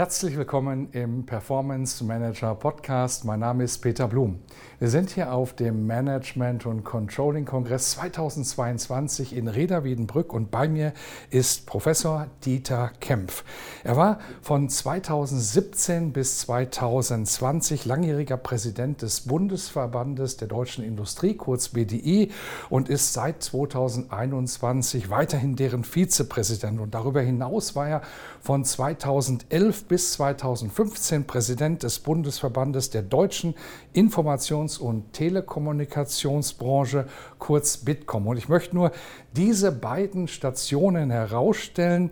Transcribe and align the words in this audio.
Herzlich 0.00 0.38
willkommen 0.38 0.88
im 0.92 1.26
Performance 1.26 2.02
Manager 2.02 2.54
Podcast. 2.54 3.26
Mein 3.26 3.40
Name 3.40 3.64
ist 3.64 3.80
Peter 3.80 4.08
Blum. 4.08 4.38
Wir 4.78 4.88
sind 4.88 5.10
hier 5.10 5.30
auf 5.30 5.52
dem 5.52 5.86
Management 5.86 6.64
und 6.64 6.84
Controlling 6.84 7.44
Kongress 7.44 7.90
2022 7.90 9.36
in 9.36 9.46
Reda 9.46 9.84
Wiedenbrück 9.84 10.32
und 10.32 10.50
bei 10.50 10.68
mir 10.68 10.94
ist 11.28 11.66
Professor 11.66 12.28
Dieter 12.46 12.92
Kempf. 13.00 13.44
Er 13.84 13.94
war 13.98 14.20
von 14.40 14.70
2017 14.70 16.14
bis 16.14 16.38
2020 16.38 17.84
langjähriger 17.84 18.38
Präsident 18.38 19.02
des 19.02 19.20
Bundesverbandes 19.26 20.38
der 20.38 20.48
deutschen 20.48 20.82
Industrie, 20.82 21.34
kurz 21.34 21.68
BDI, 21.68 22.30
und 22.70 22.88
ist 22.88 23.12
seit 23.12 23.42
2021 23.42 25.10
weiterhin 25.10 25.56
deren 25.56 25.84
Vizepräsident. 25.84 26.80
Und 26.80 26.94
darüber 26.94 27.20
hinaus 27.20 27.76
war 27.76 27.86
er 27.86 28.02
von 28.40 28.64
2011 28.64 29.84
bis 29.84 30.12
2015 30.12 31.26
Präsident 31.26 31.82
des 31.82 31.98
Bundesverbandes 31.98 32.90
der 32.90 33.02
deutschen 33.02 33.54
Informations- 33.94 34.78
und 34.78 35.12
Telekommunikationsbranche, 35.12 37.06
kurz 37.38 37.76
Bitkom. 37.76 38.26
Und 38.26 38.38
ich 38.38 38.48
möchte 38.48 38.74
nur 38.74 38.92
diese 39.36 39.72
beiden 39.72 40.26
Stationen 40.26 41.10
herausstellen, 41.10 42.10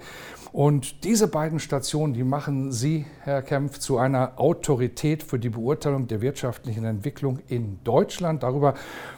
und 0.52 1.04
diese 1.04 1.28
beiden 1.28 1.58
Stationen, 1.58 2.14
die 2.14 2.24
machen 2.24 2.72
Sie, 2.72 3.04
Herr 3.22 3.42
Kempf, 3.42 3.78
zu 3.78 3.98
einer 3.98 4.32
Autorität 4.36 5.22
für 5.22 5.38
die 5.38 5.50
Beurteilung 5.50 6.08
der 6.08 6.20
wirtschaftlichen 6.20 6.84
Entwicklung 6.84 7.40
in 7.48 7.78
Deutschland. 7.84 8.42
Darüber 8.42 8.74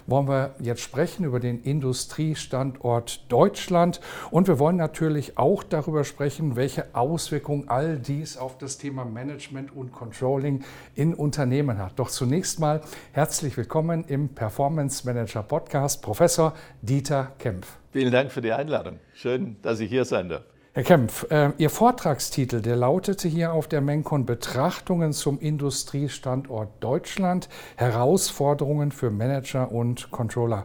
wollen 0.06 0.28
wir 0.28 0.54
jetzt 0.60 0.80
sprechen, 0.80 1.24
über 1.24 1.38
den 1.38 1.62
Industriestandort 1.62 3.30
Deutschland. 3.30 4.00
Und 4.30 4.48
wir 4.48 4.58
wollen 4.58 4.76
natürlich 4.76 5.38
auch 5.38 5.62
darüber 5.62 6.04
sprechen, 6.04 6.56
welche 6.56 6.94
Auswirkungen 6.94 7.68
all 7.68 7.98
dies 7.98 8.36
auf 8.36 8.58
das 8.58 8.78
Thema 8.78 9.04
Management 9.04 9.74
und 9.74 9.92
Controlling 9.92 10.64
in 10.94 11.14
Unternehmen 11.14 11.78
hat. 11.78 11.98
Doch 11.98 12.10
zunächst 12.10 12.58
mal 12.58 12.80
herzlich 13.12 13.56
willkommen 13.56 14.04
im 14.08 14.30
Performance 14.30 15.06
Manager 15.06 15.42
Podcast, 15.42 16.02
Professor 16.02 16.54
Dieter 16.82 17.32
Kempf. 17.38 17.78
Vielen 17.92 18.12
Dank 18.12 18.30
für 18.30 18.40
die 18.40 18.52
Einladung. 18.52 18.98
Schön, 19.14 19.56
dass 19.62 19.80
ich 19.80 19.88
hier 19.88 20.04
sein 20.04 20.28
darf. 20.28 20.42
Herr 20.80 20.86
Kempf, 20.86 21.30
äh, 21.30 21.50
Ihr 21.58 21.68
Vortragstitel, 21.68 22.62
der 22.62 22.74
lautete 22.74 23.28
hier 23.28 23.52
auf 23.52 23.68
der 23.68 23.82
Mencon 23.82 24.24
Betrachtungen 24.24 25.12
zum 25.12 25.38
Industriestandort 25.38 26.70
Deutschland, 26.80 27.50
Herausforderungen 27.76 28.90
für 28.90 29.10
Manager 29.10 29.70
und 29.70 30.10
Controller. 30.10 30.64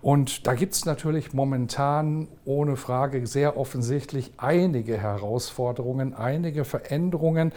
Und 0.00 0.46
da 0.46 0.54
gibt 0.54 0.72
es 0.72 0.86
natürlich 0.86 1.34
momentan 1.34 2.26
ohne 2.46 2.76
Frage 2.76 3.26
sehr 3.26 3.58
offensichtlich 3.58 4.32
einige 4.38 4.96
Herausforderungen, 4.96 6.14
einige 6.14 6.64
Veränderungen. 6.64 7.52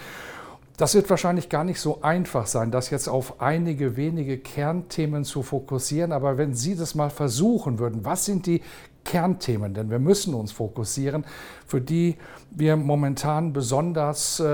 Das 0.76 0.96
wird 0.96 1.10
wahrscheinlich 1.10 1.48
gar 1.48 1.64
nicht 1.64 1.80
so 1.80 2.02
einfach 2.02 2.48
sein, 2.48 2.70
das 2.70 2.90
jetzt 2.90 3.08
auf 3.08 3.40
einige 3.40 3.96
wenige 3.96 4.40
Kernthemen 4.40 5.24
zu 5.24 5.42
fokussieren. 5.42 6.12
Aber 6.12 6.38
wenn 6.38 6.54
Sie 6.54 6.76
das 6.76 6.96
mal 6.96 7.12
versuchen 7.12 7.80
würden, 7.80 8.04
was 8.04 8.26
sind 8.26 8.46
die 8.46 8.62
Kernthemen, 9.04 9.74
denn 9.74 9.90
wir 9.90 10.00
müssen 10.00 10.34
uns 10.34 10.52
fokussieren, 10.52 11.26
für 11.66 11.82
die 11.82 12.16
wir 12.52 12.76
momentan 12.76 13.54
besonders 13.54 14.40
äh, 14.40 14.46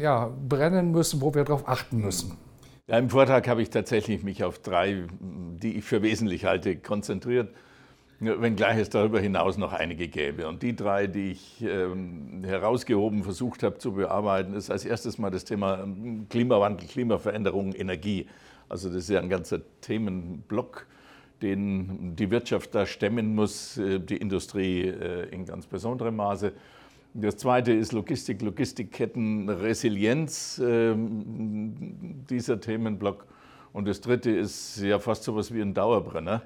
ja, 0.00 0.30
brennen 0.48 0.92
müssen, 0.92 1.20
wo 1.20 1.34
wir 1.34 1.44
darauf 1.44 1.68
achten 1.68 1.98
müssen. 1.98 2.36
Ja, 2.88 2.98
Im 2.98 3.10
Vortrag 3.10 3.46
habe 3.48 3.62
ich 3.62 3.70
tatsächlich 3.70 4.22
mich 4.22 4.44
auf 4.44 4.58
drei, 4.58 5.04
die 5.20 5.78
ich 5.78 5.84
für 5.84 6.02
wesentlich 6.02 6.44
halte, 6.44 6.76
konzentriert, 6.76 7.54
wenngleich 8.18 8.78
es 8.78 8.90
darüber 8.90 9.20
hinaus 9.20 9.56
noch 9.56 9.72
einige 9.72 10.08
gäbe. 10.08 10.46
Und 10.46 10.62
die 10.62 10.76
drei, 10.76 11.06
die 11.06 11.32
ich 11.32 11.62
ähm, 11.62 12.42
herausgehoben 12.44 13.24
versucht 13.24 13.62
habe 13.62 13.78
zu 13.78 13.92
bearbeiten, 13.92 14.54
ist 14.54 14.70
als 14.70 14.84
erstes 14.84 15.18
mal 15.18 15.30
das 15.30 15.44
Thema 15.44 15.82
ähm, 15.82 16.26
Klimawandel, 16.28 16.86
Klimaveränderung, 16.88 17.72
Energie. 17.72 18.26
Also 18.68 18.88
das 18.88 18.98
ist 18.98 19.10
ja 19.10 19.20
ein 19.20 19.28
ganzer 19.28 19.60
Themenblock 19.80 20.86
den 21.42 22.16
die 22.16 22.30
Wirtschaft 22.30 22.74
da 22.74 22.86
stemmen 22.86 23.34
muss, 23.34 23.76
äh, 23.78 24.00
die 24.00 24.16
Industrie 24.16 24.82
äh, 24.82 25.28
in 25.30 25.44
ganz 25.44 25.66
besonderem 25.66 26.16
Maße. 26.16 26.52
Das 27.14 27.36
zweite 27.36 27.72
ist 27.72 27.92
Logistik, 27.92 28.40
Logistikketten, 28.40 29.48
Resilienz, 29.48 30.62
ähm, 30.64 32.24
dieser 32.30 32.58
Themenblock. 32.58 33.26
Und 33.72 33.86
das 33.86 34.00
dritte 34.00 34.30
ist 34.30 34.80
ja 34.80 34.98
fast 34.98 35.24
so 35.24 35.32
etwas 35.32 35.52
wie 35.52 35.60
ein 35.60 35.74
Dauerbrenner, 35.74 36.42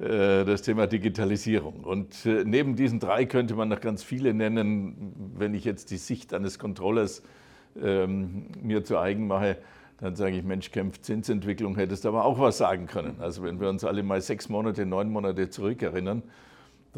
äh, 0.00 0.44
das 0.44 0.62
Thema 0.62 0.86
Digitalisierung. 0.88 1.84
Und 1.84 2.24
neben 2.24 2.74
diesen 2.74 2.98
drei 2.98 3.26
könnte 3.26 3.54
man 3.54 3.68
noch 3.68 3.80
ganz 3.80 4.02
viele 4.02 4.34
nennen, 4.34 5.32
wenn 5.36 5.54
ich 5.54 5.64
jetzt 5.64 5.92
die 5.92 5.98
Sicht 5.98 6.34
eines 6.34 6.58
Controllers 6.58 7.22
ähm, 7.80 8.46
mir 8.60 8.82
zu 8.82 8.98
eigen 8.98 9.28
mache 9.28 9.58
dann 10.00 10.14
sage 10.14 10.36
ich, 10.36 10.44
Mensch, 10.44 10.70
kämpft 10.70 11.04
Zinsentwicklung, 11.04 11.76
hättest 11.76 12.06
aber 12.06 12.24
auch 12.24 12.38
was 12.38 12.58
sagen 12.58 12.86
können. 12.86 13.16
Also 13.20 13.42
wenn 13.42 13.60
wir 13.60 13.68
uns 13.68 13.84
alle 13.84 14.02
mal 14.02 14.20
sechs 14.20 14.48
Monate, 14.48 14.86
neun 14.86 15.10
Monate 15.10 15.50
zurückerinnern, 15.50 16.22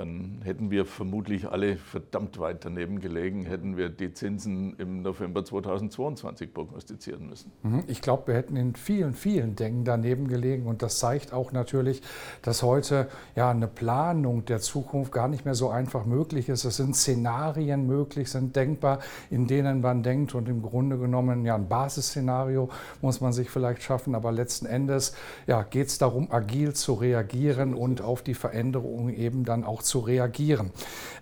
dann 0.01 0.41
hätten 0.45 0.71
wir 0.71 0.87
vermutlich 0.87 1.49
alle 1.49 1.77
verdammt 1.77 2.39
weit 2.39 2.65
daneben 2.65 3.01
gelegen, 3.01 3.45
hätten 3.45 3.77
wir 3.77 3.91
die 3.91 4.15
Zinsen 4.15 4.75
im 4.79 5.03
November 5.03 5.45
2022 5.45 6.55
prognostizieren 6.55 7.29
müssen. 7.29 7.53
Mhm. 7.63 7.85
Ich 7.87 8.01
glaube, 8.01 8.29
wir 8.29 8.35
hätten 8.35 8.57
in 8.57 8.75
vielen, 8.75 9.13
vielen 9.13 9.57
Dingen 9.57 9.85
daneben 9.85 10.27
gelegen 10.27 10.67
und 10.67 10.81
das 10.81 10.99
zeigt 10.99 11.35
auch 11.35 11.53
natürlich, 11.53 12.01
dass 12.41 12.63
heute 12.63 13.09
ja 13.37 13.51
eine 13.51 13.69
Planung 13.69 14.47
der 14.47 14.61
Zukunft 14.61 15.13
gar 15.13 15.29
nicht 15.29 15.45
mehr 15.45 15.55
so 15.55 15.69
einfach 15.69 16.07
möglich 16.07 16.49
ist. 16.49 16.65
Es 16.65 16.79
sind 16.79 16.97
Szenarien 16.97 17.87
möglich, 17.87 18.31
sind 18.31 18.57
denkbar, 18.57 19.01
in 19.29 19.47
denen 19.47 19.83
man 19.83 20.03
denkt 20.03 20.35
und 20.35 20.49
im 20.49 20.63
Grunde 20.63 20.97
genommen 20.97 21.45
ja 21.45 21.57
ein 21.57 21.69
Basisszenario 21.69 22.71
muss 23.03 23.21
man 23.21 23.35
sich 23.35 23.51
vielleicht 23.51 23.83
schaffen, 23.83 24.15
aber 24.15 24.33
letzten 24.33 24.65
Endes 24.65 25.15
ja, 25.47 25.63
geht 25.63 25.89
es 25.89 25.99
darum, 25.99 26.33
agil 26.33 26.73
zu 26.73 26.95
reagieren 26.95 27.75
und 27.75 28.01
auf 28.01 28.23
die 28.23 28.35
Veränderungen 28.35 29.15
eben 29.15 29.45
dann 29.45 29.65
auch 29.65 29.83
zu 29.83 29.90
zu 29.91 29.99
reagieren. 29.99 30.71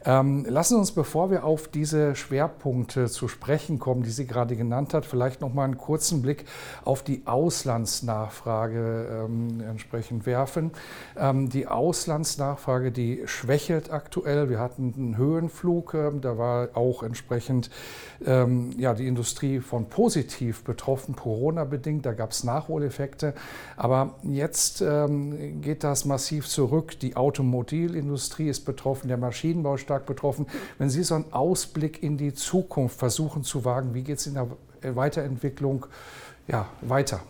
Ähm, 0.04 0.46
lassen 0.48 0.74
Sie 0.74 0.78
uns, 0.78 0.92
bevor 0.92 1.30
wir 1.30 1.44
auf 1.44 1.68
diese 1.68 2.14
Schwerpunkte 2.14 3.08
zu 3.08 3.26
sprechen 3.26 3.78
kommen, 3.78 4.02
die 4.02 4.10
Sie 4.10 4.26
gerade 4.26 4.56
genannt 4.56 4.94
hat, 4.94 5.04
vielleicht 5.04 5.40
noch 5.40 5.52
mal 5.52 5.64
einen 5.64 5.76
kurzen 5.76 6.22
Blick 6.22 6.44
auf 6.84 7.02
die 7.02 7.22
Auslandsnachfrage 7.26 9.26
ähm, 9.26 9.60
entsprechend 9.60 10.24
werfen. 10.24 10.70
Ähm, 11.16 11.48
die 11.48 11.66
Auslandsnachfrage, 11.66 12.92
die 12.92 13.22
schwächelt 13.26 13.90
aktuell. 13.90 14.48
Wir 14.48 14.60
hatten 14.60 14.94
einen 14.96 15.16
Höhenflug, 15.16 15.94
äh, 15.94 16.12
da 16.20 16.38
war 16.38 16.68
auch 16.74 17.02
entsprechend 17.02 17.70
ähm, 18.24 18.70
ja, 18.78 18.94
die 18.94 19.06
Industrie 19.06 19.60
von 19.60 19.88
positiv 19.88 20.64
betroffen, 20.64 21.16
Corona-bedingt. 21.16 22.06
Da 22.06 22.12
gab 22.12 22.30
es 22.30 22.44
Nachholeffekte. 22.44 23.34
Aber 23.76 24.14
jetzt 24.22 24.80
ähm, 24.80 25.60
geht 25.60 25.84
das 25.84 26.04
massiv 26.04 26.48
zurück. 26.48 26.98
Die 27.00 27.16
Automobilindustrie 27.16 28.47
ist 28.48 28.58
ist 28.58 28.64
betroffen, 28.64 29.08
der 29.08 29.16
Maschinenbau 29.16 29.76
stark 29.76 30.06
betroffen. 30.06 30.46
Wenn 30.78 30.90
Sie 30.90 31.02
so 31.02 31.14
einen 31.14 31.32
Ausblick 31.32 32.02
in 32.02 32.16
die 32.16 32.34
Zukunft 32.34 32.98
versuchen 32.98 33.42
zu 33.44 33.64
wagen, 33.64 33.94
wie 33.94 34.02
geht 34.02 34.18
es 34.18 34.26
in 34.26 34.34
der 34.34 34.48
Weiterentwicklung 34.96 35.86
ja, 36.48 36.66
weiter? 36.80 37.20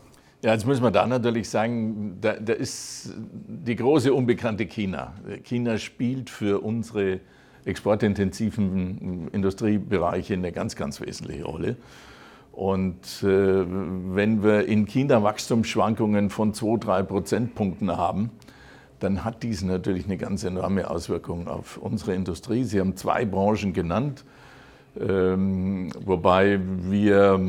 Ja, 0.43 0.53
jetzt 0.53 0.67
muss 0.67 0.81
man 0.81 0.93
da 0.93 1.06
natürlich 1.06 1.49
sagen, 1.51 2.19
da, 2.21 2.34
da, 2.34 2.53
ist 2.53 3.12
die 3.17 3.75
große 3.75 4.15
Unbekannte 4.15 4.67
China. 4.67 5.15
China 5.43 5.79
spielt 5.79 6.31
für 6.31 6.62
unsere 6.62 7.21
exportintensiven 7.64 9.29
Industriebereiche 9.32 10.35
eine 10.35 10.53
ganz, 10.53 10.76
ganz 10.76 11.00
wesentliche 11.00 11.44
Rolle. 11.44 11.76
Und 12.53 13.23
äh, 13.23 13.26
wenn 13.26 14.43
wir 14.43 14.67
in 14.67 14.87
China 14.87 15.23
Wachstumsschwankungen 15.23 16.31
von 16.31 16.55
2, 16.55 16.79
3 16.79 17.03
Prozentpunkten 17.03 17.97
haben, 17.97 18.31
dann 19.00 19.25
hat 19.25 19.43
dies 19.43 19.62
natürlich 19.62 20.06
eine 20.06 20.17
ganz 20.17 20.45
enorme 20.45 20.91
Auswirkung 20.91 21.49
auf 21.49 21.77
unsere 21.79 22.15
Industrie. 22.15 22.65
Sie 22.65 22.81
haben 22.81 22.97
zwei 22.97 23.25
Branchen 23.25 23.73
genannt, 23.73 24.25
ähm, 24.99 25.91
wobei 26.05 26.61
wir 26.91 27.41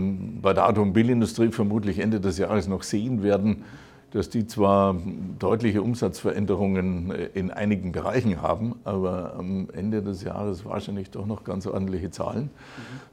bei 0.42 0.54
der 0.54 0.68
Automobilindustrie 0.68 1.50
vermutlich 1.50 2.00
Ende 2.00 2.20
des 2.20 2.38
Jahres 2.38 2.68
noch 2.68 2.84
sehen 2.84 3.24
werden, 3.24 3.64
dass 4.12 4.30
die 4.30 4.48
zwar 4.48 4.96
deutliche 5.38 5.82
Umsatzveränderungen 5.82 7.12
äh, 7.12 7.30
in 7.34 7.52
einigen 7.52 7.92
Bereichen 7.92 8.42
haben, 8.42 8.76
aber 8.84 9.36
am 9.38 9.68
Ende 9.74 10.02
des 10.02 10.24
Jahres 10.24 10.66
wahrscheinlich 10.66 11.12
doch 11.12 11.26
noch 11.26 11.44
ganz 11.44 11.68
ordentliche 11.68 12.12
Zahlen, 12.12 12.50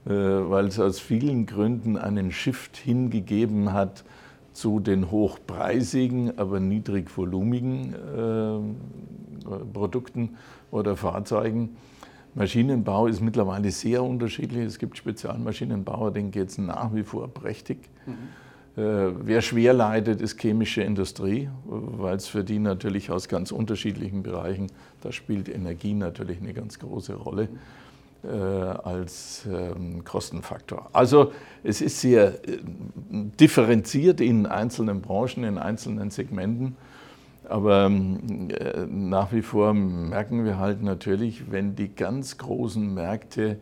mhm. 0.05 0.13
Äh, 0.13 0.51
weil 0.51 0.67
es 0.67 0.79
aus 0.79 1.01
vielen 1.01 1.47
Gründen 1.47 1.97
einen 1.97 2.31
Shift 2.31 2.77
hingegeben 2.77 3.73
hat, 3.73 4.05
zu 4.57 4.81
den 4.81 5.11
hochpreisigen, 5.11 6.39
aber 6.39 6.61
niedrigvolumigen 6.61 7.95
äh, 7.95 9.59
Produkten 9.75 10.37
oder 10.71 10.97
Fahrzeugen. 10.97 11.77
Maschinenbau 12.35 13.07
ist 13.07 13.21
mittlerweile 13.21 13.71
sehr 13.71 14.03
unterschiedlich. 14.03 14.65
Es 14.65 14.79
gibt 14.79 14.97
Spezialmaschinenbauer, 14.97 16.11
denen 16.11 16.31
geht 16.31 16.49
es 16.49 16.59
nach 16.59 16.95
wie 16.95 17.03
vor 17.03 17.29
prächtig. 17.29 17.79
Mhm. 18.07 18.83
Äh, 18.83 19.27
wer 19.27 19.43
schwer 19.43 19.75
leidet, 19.75 20.23
ist 20.23 20.41
chemische 20.41 20.83
Industrie, 20.83 21.51
weil 21.67 22.17
es 22.17 22.27
für 22.27 22.43
die 22.43 22.59
natürlich 22.59 23.11
aus 23.11 23.29
ganz 23.29 23.53
unterschiedlichen 23.53 24.23
Bereichen, 24.23 24.69
da 25.03 25.13
spielt 25.13 25.51
Energie 25.51 25.93
natürlich 25.93 26.41
eine 26.41 26.55
ganz 26.55 26.79
große 26.79 27.15
Rolle. 27.15 27.45
äh, 27.45 27.49
als 28.29 29.47
ähm, 29.51 30.05
Kostenfaktor. 30.05 30.91
Also 30.93 31.33
es 31.63 31.81
ist 31.81 32.01
sehr 32.01 32.35
äh, 32.49 32.59
differenziert 33.11 34.21
in 34.21 34.47
einzelnen 34.47 35.01
Branchen, 35.01 35.45
in 35.45 35.59
einzelnen 35.59 36.11
Segmenten. 36.11 36.77
Aber 37.49 37.87
äh, 37.87 38.87
nach 38.89 39.33
wie 39.33 39.43
vor 39.43 39.73
merken 39.75 40.45
wir 40.45 40.59
halt 40.59 40.83
natürlich, 40.83 41.51
wenn 41.51 41.77
die 41.77 41.95
ganz 41.95 42.39
großen 42.39 42.93
Märkte 42.95 43.59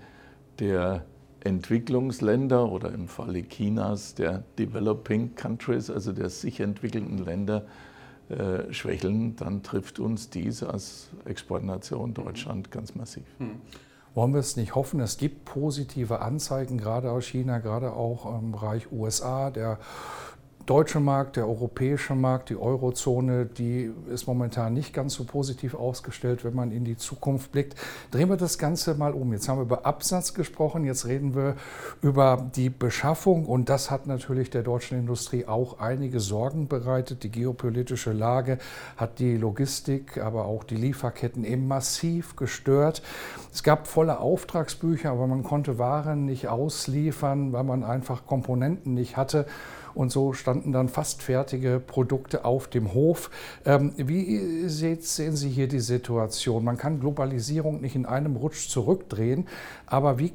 der 0.58 1.04
Entwicklungsländer 1.40 2.70
oder 2.70 2.92
im 2.92 3.06
Falle 3.06 3.42
Chinas 3.42 4.14
der 4.14 4.44
Developing 4.58 5.34
Countries, 5.34 5.90
also 5.90 6.12
der 6.12 6.30
sich 6.30 6.60
entwickelnden 6.60 7.18
Länder, 7.18 7.66
äh, 8.30 8.72
schwächeln, 8.72 9.36
dann 9.36 9.62
trifft 9.62 9.98
uns 9.98 10.30
dies 10.30 10.62
als 10.62 11.10
Exportnation 11.26 12.14
Deutschland 12.14 12.70
ganz 12.70 12.94
massiv. 12.94 13.24
Hm. 13.36 13.60
Wollen 14.14 14.32
wir 14.32 14.40
es 14.40 14.56
nicht 14.56 14.76
hoffen? 14.76 15.00
Es 15.00 15.16
gibt 15.16 15.44
positive 15.44 16.20
Anzeigen, 16.20 16.78
gerade 16.78 17.10
aus 17.10 17.24
China, 17.24 17.58
gerade 17.58 17.94
auch 17.94 18.38
im 18.38 18.52
Bereich 18.52 18.92
USA. 18.92 19.50
Der 19.50 19.78
deutsche 20.66 21.00
Markt, 21.00 21.36
der 21.36 21.46
europäische 21.46 22.14
Markt, 22.14 22.48
die 22.48 22.56
Eurozone, 22.56 23.46
die 23.46 23.90
ist 24.08 24.26
momentan 24.26 24.72
nicht 24.72 24.94
ganz 24.94 25.14
so 25.14 25.24
positiv 25.24 25.74
ausgestellt, 25.74 26.44
wenn 26.44 26.54
man 26.54 26.70
in 26.70 26.84
die 26.84 26.96
Zukunft 26.96 27.52
blickt. 27.52 27.74
Drehen 28.10 28.30
wir 28.30 28.36
das 28.36 28.56
Ganze 28.56 28.94
mal 28.94 29.12
um. 29.12 29.32
Jetzt 29.32 29.48
haben 29.48 29.58
wir 29.58 29.64
über 29.64 29.84
Absatz 29.84 30.32
gesprochen, 30.32 30.84
jetzt 30.84 31.06
reden 31.06 31.34
wir 31.34 31.56
über 32.00 32.50
die 32.56 32.70
Beschaffung 32.70 33.44
und 33.44 33.68
das 33.68 33.90
hat 33.90 34.06
natürlich 34.06 34.50
der 34.50 34.62
deutschen 34.62 34.98
Industrie 34.98 35.46
auch 35.46 35.80
einige 35.80 36.20
Sorgen 36.20 36.66
bereitet. 36.66 37.24
Die 37.24 37.30
geopolitische 37.30 38.12
Lage 38.12 38.58
hat 38.96 39.18
die 39.18 39.36
Logistik, 39.36 40.18
aber 40.18 40.46
auch 40.46 40.64
die 40.64 40.76
Lieferketten 40.76 41.44
eben 41.44 41.68
massiv 41.68 42.36
gestört. 42.36 43.02
Es 43.52 43.62
gab 43.62 43.86
volle 43.86 44.18
Auftragsbücher, 44.18 45.10
aber 45.10 45.26
man 45.26 45.42
konnte 45.42 45.78
Waren 45.78 46.24
nicht 46.24 46.48
ausliefern, 46.48 47.52
weil 47.52 47.64
man 47.64 47.84
einfach 47.84 48.26
Komponenten 48.26 48.94
nicht 48.94 49.16
hatte. 49.16 49.46
Und 49.94 50.10
so 50.10 50.32
standen 50.32 50.72
dann 50.72 50.88
fast 50.88 51.22
fertige 51.22 51.80
Produkte 51.84 52.44
auf 52.44 52.68
dem 52.68 52.94
Hof. 52.94 53.30
Ähm, 53.64 53.92
wie 53.96 54.68
sehen 54.68 55.36
Sie 55.36 55.48
hier 55.48 55.68
die 55.68 55.80
Situation? 55.80 56.64
Man 56.64 56.76
kann 56.76 57.00
Globalisierung 57.00 57.80
nicht 57.80 57.94
in 57.94 58.06
einem 58.06 58.36
Rutsch 58.36 58.68
zurückdrehen, 58.68 59.46
aber 59.86 60.18
wie 60.18 60.32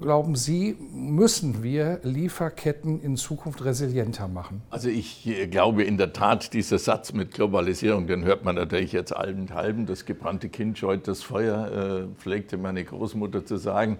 glauben 0.00 0.36
Sie, 0.36 0.76
müssen 0.92 1.62
wir 1.62 2.00
Lieferketten 2.02 3.00
in 3.00 3.16
Zukunft 3.16 3.64
resilienter 3.64 4.28
machen? 4.28 4.62
Also 4.70 4.88
ich 4.88 5.26
glaube 5.50 5.84
in 5.84 5.96
der 5.96 6.12
Tat, 6.12 6.52
dieser 6.52 6.78
Satz 6.78 7.12
mit 7.12 7.32
Globalisierung, 7.32 8.06
den 8.06 8.24
hört 8.24 8.44
man 8.44 8.56
natürlich 8.56 8.92
jetzt 8.92 9.14
allenthalben. 9.16 9.86
Das 9.86 10.04
gebrannte 10.04 10.48
Kind 10.48 10.78
scheut 10.78 11.08
das 11.08 11.22
Feuer, 11.22 12.08
äh, 12.10 12.20
pflegte 12.20 12.58
meine 12.58 12.84
Großmutter 12.84 13.46
zu 13.46 13.56
sagen. 13.56 13.98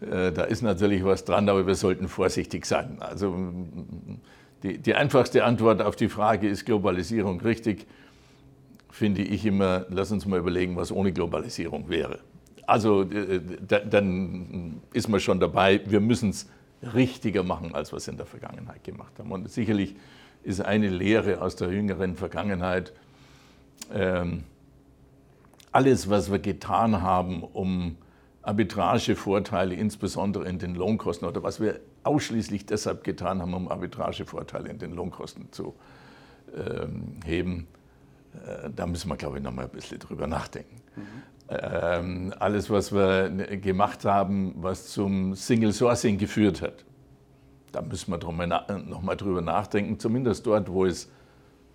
Äh, 0.00 0.32
da 0.32 0.44
ist 0.44 0.62
natürlich 0.62 1.04
was 1.04 1.24
dran, 1.24 1.48
aber 1.48 1.66
wir 1.66 1.74
sollten 1.74 2.08
vorsichtig 2.08 2.66
sein. 2.66 2.96
Also 3.00 3.34
die, 4.62 4.78
die 4.78 4.94
einfachste 4.94 5.44
Antwort 5.44 5.82
auf 5.82 5.96
die 5.96 6.08
Frage, 6.08 6.48
ist 6.48 6.64
Globalisierung 6.64 7.40
richtig, 7.40 7.86
finde 8.90 9.22
ich 9.22 9.44
immer, 9.44 9.86
lass 9.90 10.12
uns 10.12 10.26
mal 10.26 10.38
überlegen, 10.38 10.76
was 10.76 10.90
ohne 10.92 11.12
Globalisierung 11.12 11.88
wäre. 11.88 12.20
Also 12.66 13.02
äh, 13.02 13.40
dann 13.68 14.80
ist 14.92 15.08
man 15.08 15.20
schon 15.20 15.38
dabei, 15.40 15.80
wir 15.86 16.00
müssen 16.00 16.30
es 16.30 16.48
richtiger 16.94 17.42
machen, 17.42 17.74
als 17.74 17.92
wir 17.92 17.98
es 17.98 18.08
in 18.08 18.16
der 18.16 18.26
Vergangenheit 18.26 18.84
gemacht 18.84 19.18
haben. 19.18 19.30
Und 19.32 19.50
sicherlich 19.50 19.96
ist 20.42 20.60
eine 20.60 20.88
Lehre 20.88 21.40
aus 21.40 21.56
der 21.56 21.72
jüngeren 21.72 22.16
Vergangenheit, 22.16 22.92
ähm, 23.94 24.44
alles, 25.72 26.08
was 26.08 26.30
wir 26.30 26.38
getan 26.38 27.02
haben, 27.02 27.42
um 27.42 27.96
Arbitragevorteile, 28.46 29.74
insbesondere 29.74 30.48
in 30.48 30.58
den 30.58 30.74
Lohnkosten, 30.74 31.26
oder 31.26 31.42
was 31.42 31.60
wir 31.60 31.80
ausschließlich 32.04 32.66
deshalb 32.66 33.02
getan 33.02 33.42
haben, 33.42 33.54
um 33.54 33.68
Arbitragevorteile 33.68 34.68
in 34.68 34.78
den 34.78 34.92
Lohnkosten 34.92 35.50
zu 35.52 35.74
ähm, 36.56 37.20
heben, 37.24 37.66
äh, 38.34 38.70
da 38.74 38.86
müssen 38.86 39.08
wir, 39.08 39.16
glaube 39.16 39.38
ich, 39.38 39.42
noch 39.42 39.52
mal 39.52 39.64
ein 39.64 39.70
bisschen 39.70 39.98
drüber 39.98 40.26
nachdenken. 40.26 40.76
Mhm. 40.94 41.02
Ähm, 41.48 42.34
alles, 42.38 42.70
was 42.70 42.92
wir 42.92 43.28
gemacht 43.58 44.04
haben, 44.04 44.54
was 44.56 44.88
zum 44.88 45.34
Single 45.34 45.72
Sourcing 45.72 46.18
geführt 46.18 46.62
hat, 46.62 46.84
da 47.72 47.82
müssen 47.82 48.10
wir 48.10 48.18
drum 48.18 48.40
noch 48.86 49.02
mal 49.02 49.16
drüber 49.16 49.42
nachdenken, 49.42 49.98
zumindest 49.98 50.46
dort, 50.46 50.70
wo 50.70 50.86
es 50.86 51.10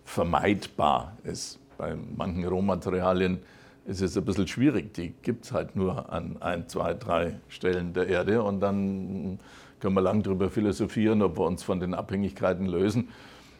vermeidbar 0.03 1.17
ist. 1.23 1.59
Bei 1.77 1.95
manchen 1.95 2.45
Rohmaterialien 2.45 3.39
ist 3.85 4.01
es 4.01 4.17
ein 4.17 4.25
bisschen 4.25 4.47
schwierig. 4.47 4.93
Die 4.93 5.13
gibt 5.21 5.45
es 5.45 5.51
halt 5.51 5.75
nur 5.75 6.11
an 6.11 6.37
ein, 6.39 6.67
zwei, 6.67 6.93
drei 6.93 7.39
Stellen 7.47 7.93
der 7.93 8.07
Erde 8.07 8.43
und 8.43 8.59
dann 8.59 9.39
können 9.79 9.95
wir 9.95 10.01
lang 10.01 10.21
darüber 10.23 10.49
philosophieren, 10.49 11.21
ob 11.21 11.37
wir 11.37 11.45
uns 11.45 11.63
von 11.63 11.79
den 11.79 11.93
Abhängigkeiten 11.93 12.67
lösen. 12.67 13.09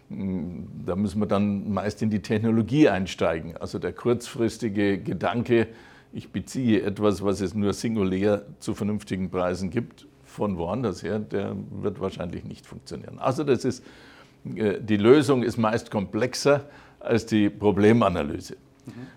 Da 0.09 0.95
müssen 0.95 1.19
wir 1.19 1.25
dann 1.25 1.73
meist 1.73 2.01
in 2.01 2.09
die 2.09 2.21
Technologie 2.21 2.89
einsteigen. 2.89 3.57
Also 3.57 3.79
der 3.79 3.93
kurzfristige 3.93 4.99
Gedanke, 4.99 5.67
ich 6.13 6.31
beziehe 6.31 6.81
etwas, 6.81 7.23
was 7.23 7.41
es 7.41 7.53
nur 7.55 7.73
singulär 7.73 8.43
zu 8.59 8.73
vernünftigen 8.73 9.29
Preisen 9.29 9.69
gibt, 9.69 10.05
von 10.25 10.57
woanders 10.57 11.01
her, 11.03 11.19
der 11.19 11.55
wird 11.81 11.99
wahrscheinlich 11.99 12.43
nicht 12.43 12.65
funktionieren. 12.65 13.19
Also 13.19 13.43
das 13.43 13.65
ist, 13.65 13.83
äh, 14.55 14.79
die 14.79 14.97
Lösung 14.97 15.43
ist 15.43 15.57
meist 15.57 15.91
komplexer 15.91 16.65
als 16.99 17.25
die 17.25 17.49
Problemanalyse. 17.49 18.55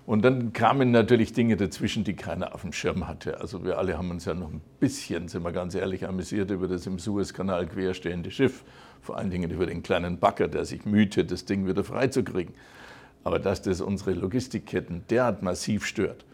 Und 0.06 0.24
dann 0.24 0.52
kamen 0.52 0.90
natürlich 0.90 1.32
Dinge 1.32 1.56
dazwischen, 1.56 2.04
die 2.04 2.14
keiner 2.14 2.54
auf 2.54 2.62
dem 2.62 2.72
Schirm 2.72 3.06
hatte. 3.06 3.40
Also 3.40 3.64
wir 3.64 3.78
alle 3.78 3.96
haben 3.96 4.10
uns 4.10 4.24
ja 4.24 4.34
noch 4.34 4.50
ein 4.50 4.60
bisschen, 4.80 5.28
sind 5.28 5.42
wir 5.42 5.52
ganz 5.52 5.74
ehrlich, 5.74 6.06
amüsiert 6.06 6.50
über 6.50 6.68
das 6.68 6.86
im 6.86 6.98
Suezkanal 6.98 7.66
querstehende 7.66 8.30
Schiff. 8.30 8.64
Vor 9.00 9.16
allen 9.16 9.30
Dingen 9.30 9.50
über 9.50 9.66
den 9.66 9.82
kleinen 9.82 10.18
Bagger, 10.18 10.48
der 10.48 10.64
sich 10.64 10.84
mühte, 10.84 11.24
das 11.24 11.44
Ding 11.44 11.66
wieder 11.66 11.84
freizukriegen. 11.84 12.54
Aber 13.22 13.38
dass 13.38 13.62
das 13.62 13.80
unsere 13.80 14.12
Logistikketten 14.12 15.04
derart 15.08 15.42
massiv 15.42 15.86
stört, 15.86 16.24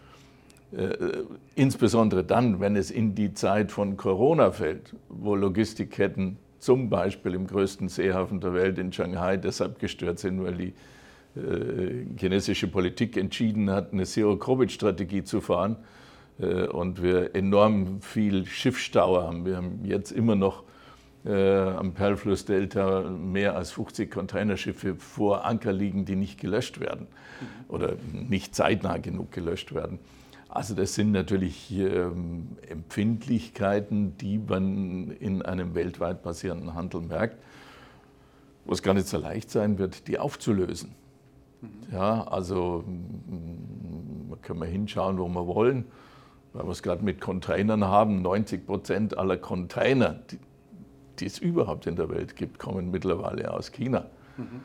äh, 0.73 1.25
insbesondere 1.55 2.25
dann, 2.25 2.61
wenn 2.61 2.76
es 2.76 2.91
in 2.91 3.14
die 3.14 3.35
Zeit 3.35 3.73
von 3.73 3.97
Corona 3.97 4.53
fällt, 4.53 4.95
wo 5.09 5.35
Logistikketten 5.35 6.37
zum 6.59 6.91
Beispiel 6.91 7.35
im 7.35 7.47
größten 7.47 7.88
Seehafen 7.88 8.41
der 8.41 8.55
Welt 8.55 8.79
in 8.79 8.93
Shanghai 8.93 9.37
deshalb 9.37 9.79
gestört 9.79 10.19
sind, 10.19 10.43
weil 10.43 10.55
die 10.55 10.69
äh, 10.69 10.73
chinesische 11.35 12.67
Politik 12.67 13.17
entschieden 13.17 13.71
hat, 13.71 13.93
eine 13.93 14.05
Zero-Covid-Strategie 14.05 15.23
zu 15.23 15.41
fahren 15.41 15.77
äh, 16.41 16.67
und 16.67 17.03
wir 17.03 17.35
enorm 17.35 18.01
viel 18.01 18.47
Schiffsstau 18.47 19.23
haben. 19.23 19.45
Wir 19.45 19.57
haben 19.57 19.85
jetzt 19.85 20.11
immer 20.11 20.37
noch 20.37 20.65
äh, 21.25 21.33
am 21.33 21.93
Perlflussdelta 21.93 23.03
mehr 23.11 23.57
als 23.57 23.73
50 23.73 24.11
Containerschiffe 24.11 24.97
vor 24.97 25.45
Anker 25.45 25.73
liegen, 25.73 26.05
die 26.05 26.17
nicht 26.17 26.41
gelöscht 26.41 26.81
werden 26.81 27.07
oder 27.69 27.95
nicht 28.13 28.55
zeitnah 28.55 28.97
genug 28.97 29.31
gelöscht 29.33 29.75
werden. 29.75 29.99
Also 30.49 30.75
das 30.75 30.95
sind 30.95 31.13
natürlich 31.13 31.71
ähm, 31.71 32.57
Empfindlichkeiten, 32.69 34.17
die 34.17 34.39
man 34.39 35.13
in 35.13 35.43
einem 35.43 35.77
weltweit 35.77 36.23
basierenden 36.23 36.75
Handel 36.75 37.03
merkt, 37.03 37.37
wo 38.65 38.73
es 38.73 38.83
gar 38.83 38.95
nicht 38.95 39.07
so 39.07 39.19
leicht 39.19 39.51
sein 39.51 39.79
wird, 39.79 40.09
die 40.09 40.19
aufzulösen. 40.19 40.93
Ja, 41.93 42.23
also 42.25 42.85
da 44.31 44.37
können 44.43 44.61
wir 44.61 44.67
hinschauen, 44.67 45.19
wo 45.19 45.29
wir 45.29 45.47
wollen. 45.47 45.85
Weil 46.52 46.64
wir 46.64 46.73
es 46.73 46.83
gerade 46.83 47.05
mit 47.05 47.21
Containern 47.21 47.85
haben, 47.85 48.23
90 48.23 48.67
Prozent 48.67 49.17
aller 49.17 49.37
Container, 49.37 50.21
die, 50.31 50.38
die, 51.21 51.26
es 51.26 51.38
überhaupt 51.38 51.87
in 51.87 51.95
der 51.95 52.09
Welt 52.11 52.35
gibt, 52.35 52.59
kommen 52.59 52.90
mittlerweile 52.90 53.55
aus 53.55 53.71
China. 53.71 54.07
Mhm. 54.37 54.61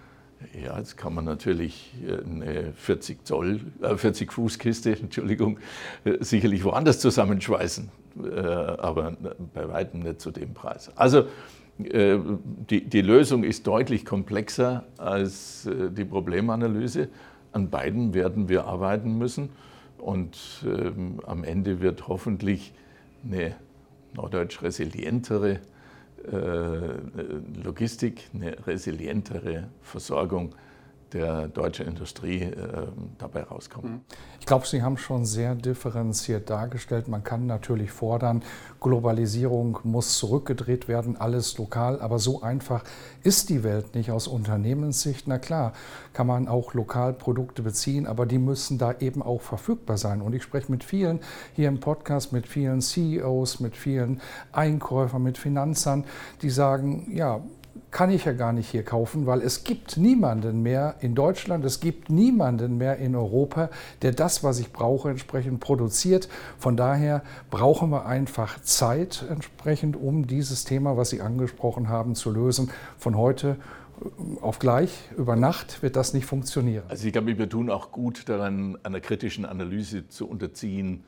Ja, 0.63 0.77
jetzt 0.77 0.97
kann 0.97 1.13
man 1.13 1.25
natürlich 1.25 1.93
eine 2.07 2.73
40 2.73 3.25
Zoll, 3.25 3.61
äh 3.81 3.95
40 3.95 4.33
Fuß 4.33 4.59
Kiste, 4.59 4.97
Entschuldigung, 4.97 5.59
äh, 6.03 6.17
sicherlich 6.21 6.63
woanders 6.63 6.99
zusammenschweißen, 6.99 7.89
äh, 8.23 8.39
aber 8.39 9.15
bei 9.53 9.69
weitem 9.69 10.01
nicht 10.01 10.21
zu 10.21 10.31
dem 10.31 10.53
Preis. 10.53 10.91
Also 10.95 11.19
äh, 11.19 11.25
die, 11.77 12.85
die, 12.85 13.01
Lösung 13.01 13.43
ist 13.43 13.67
deutlich 13.67 14.05
komplexer 14.05 14.85
als 14.97 15.65
äh, 15.65 15.91
die 15.91 16.05
Problemanalyse. 16.05 17.09
An 17.51 17.69
beiden 17.69 18.13
werden 18.13 18.47
wir 18.47 18.65
arbeiten 18.65 19.17
müssen 19.17 19.49
und 19.97 20.37
ähm, 20.65 21.19
am 21.25 21.43
Ende 21.43 21.81
wird 21.81 22.07
hoffentlich 22.07 22.73
eine 23.25 23.55
norddeutsch 24.13 24.61
resilientere 24.61 25.59
äh, 26.31 27.61
Logistik, 27.63 28.29
eine 28.33 28.55
resilientere 28.65 29.67
Versorgung 29.81 30.55
der 31.15 31.47
deutschen 31.47 31.87
Industrie 31.87 32.41
äh, 32.41 32.87
dabei 33.17 33.43
rauskommen. 33.43 33.91
Mhm. 33.93 34.01
Ich 34.41 34.45
glaube, 34.45 34.67
Sie 34.67 34.83
haben 34.83 34.97
schon 34.97 35.25
sehr 35.25 35.55
differenziert 35.55 36.49
dargestellt. 36.49 37.07
Man 37.07 37.23
kann 37.23 37.45
natürlich 37.47 37.91
fordern, 37.91 38.43
Globalisierung 38.81 39.79
muss 39.83 40.17
zurückgedreht 40.17 40.87
werden, 40.87 41.15
alles 41.15 41.57
lokal, 41.57 42.01
aber 42.01 42.19
so 42.19 42.41
einfach 42.41 42.83
ist 43.23 43.49
die 43.49 43.63
Welt 43.63 43.95
nicht 43.95 44.11
aus 44.11 44.27
Unternehmenssicht. 44.27 45.27
Na 45.27 45.39
klar, 45.39 45.71
kann 46.13 46.27
man 46.27 46.47
auch 46.49 46.73
lokal 46.73 47.13
Produkte 47.13 47.61
beziehen, 47.63 48.07
aber 48.07 48.25
die 48.25 48.37
müssen 48.37 48.77
da 48.77 48.93
eben 48.99 49.21
auch 49.21 49.41
verfügbar 49.41 49.97
sein. 49.97 50.21
Und 50.21 50.35
ich 50.35 50.43
spreche 50.43 50.69
mit 50.71 50.83
vielen 50.83 51.21
hier 51.53 51.69
im 51.69 51.79
Podcast, 51.79 52.33
mit 52.33 52.45
vielen 52.45 52.81
CEOs, 52.81 53.61
mit 53.61 53.77
vielen 53.77 54.21
Einkäufern, 54.51 55.23
mit 55.23 55.37
Finanzern, 55.37 56.03
die 56.41 56.49
sagen, 56.49 57.09
ja, 57.15 57.41
kann 57.95 58.09
ich 58.09 58.25
ja 58.25 58.33
gar 58.33 58.51
nicht 58.51 58.71
hier 58.71 58.83
kaufen, 58.83 59.25
weil 59.25 59.41
es 59.41 59.63
gibt 59.63 59.95
niemanden 59.95 60.61
mehr 60.61 60.95
in 60.99 61.15
Deutschland, 61.15 61.63
es 61.63 61.79
gibt 61.79 62.09
niemanden 62.09 62.77
mehr 62.77 62.97
in 62.97 63.15
Europa, 63.15 63.69
der 64.01 64.11
das, 64.11 64.43
was 64.43 64.59
ich 64.59 64.73
brauche, 64.73 65.09
entsprechend 65.09 65.61
produziert. 65.61 66.27
Von 66.59 66.75
daher 66.75 67.23
brauchen 67.49 67.91
wir 67.91 68.05
einfach 68.05 68.61
Zeit 68.63 69.23
entsprechend, 69.29 69.95
um 69.95 70.27
dieses 70.27 70.65
Thema, 70.65 70.97
was 70.97 71.11
Sie 71.11 71.21
angesprochen 71.21 71.87
haben, 71.87 72.15
zu 72.15 72.31
lösen. 72.31 72.69
Von 72.97 73.15
heute 73.15 73.55
auf 74.41 74.59
gleich, 74.59 74.91
über 75.15 75.37
Nacht 75.37 75.81
wird 75.81 75.95
das 75.95 76.13
nicht 76.13 76.25
funktionieren. 76.25 76.83
Also 76.89 77.07
ich 77.07 77.13
glaube, 77.13 77.37
wir 77.37 77.47
tun 77.47 77.69
auch 77.69 77.93
gut 77.93 78.27
daran, 78.27 78.77
einer 78.83 78.99
kritischen 78.99 79.45
Analyse 79.45 80.09
zu 80.09 80.27
unterziehen, 80.27 81.05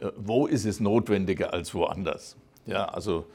äh, 0.00 0.06
wo 0.16 0.46
ist 0.46 0.64
es 0.64 0.80
notwendiger 0.80 1.52
als 1.52 1.74
woanders. 1.74 2.38
Ja, 2.64 2.86
also 2.86 3.26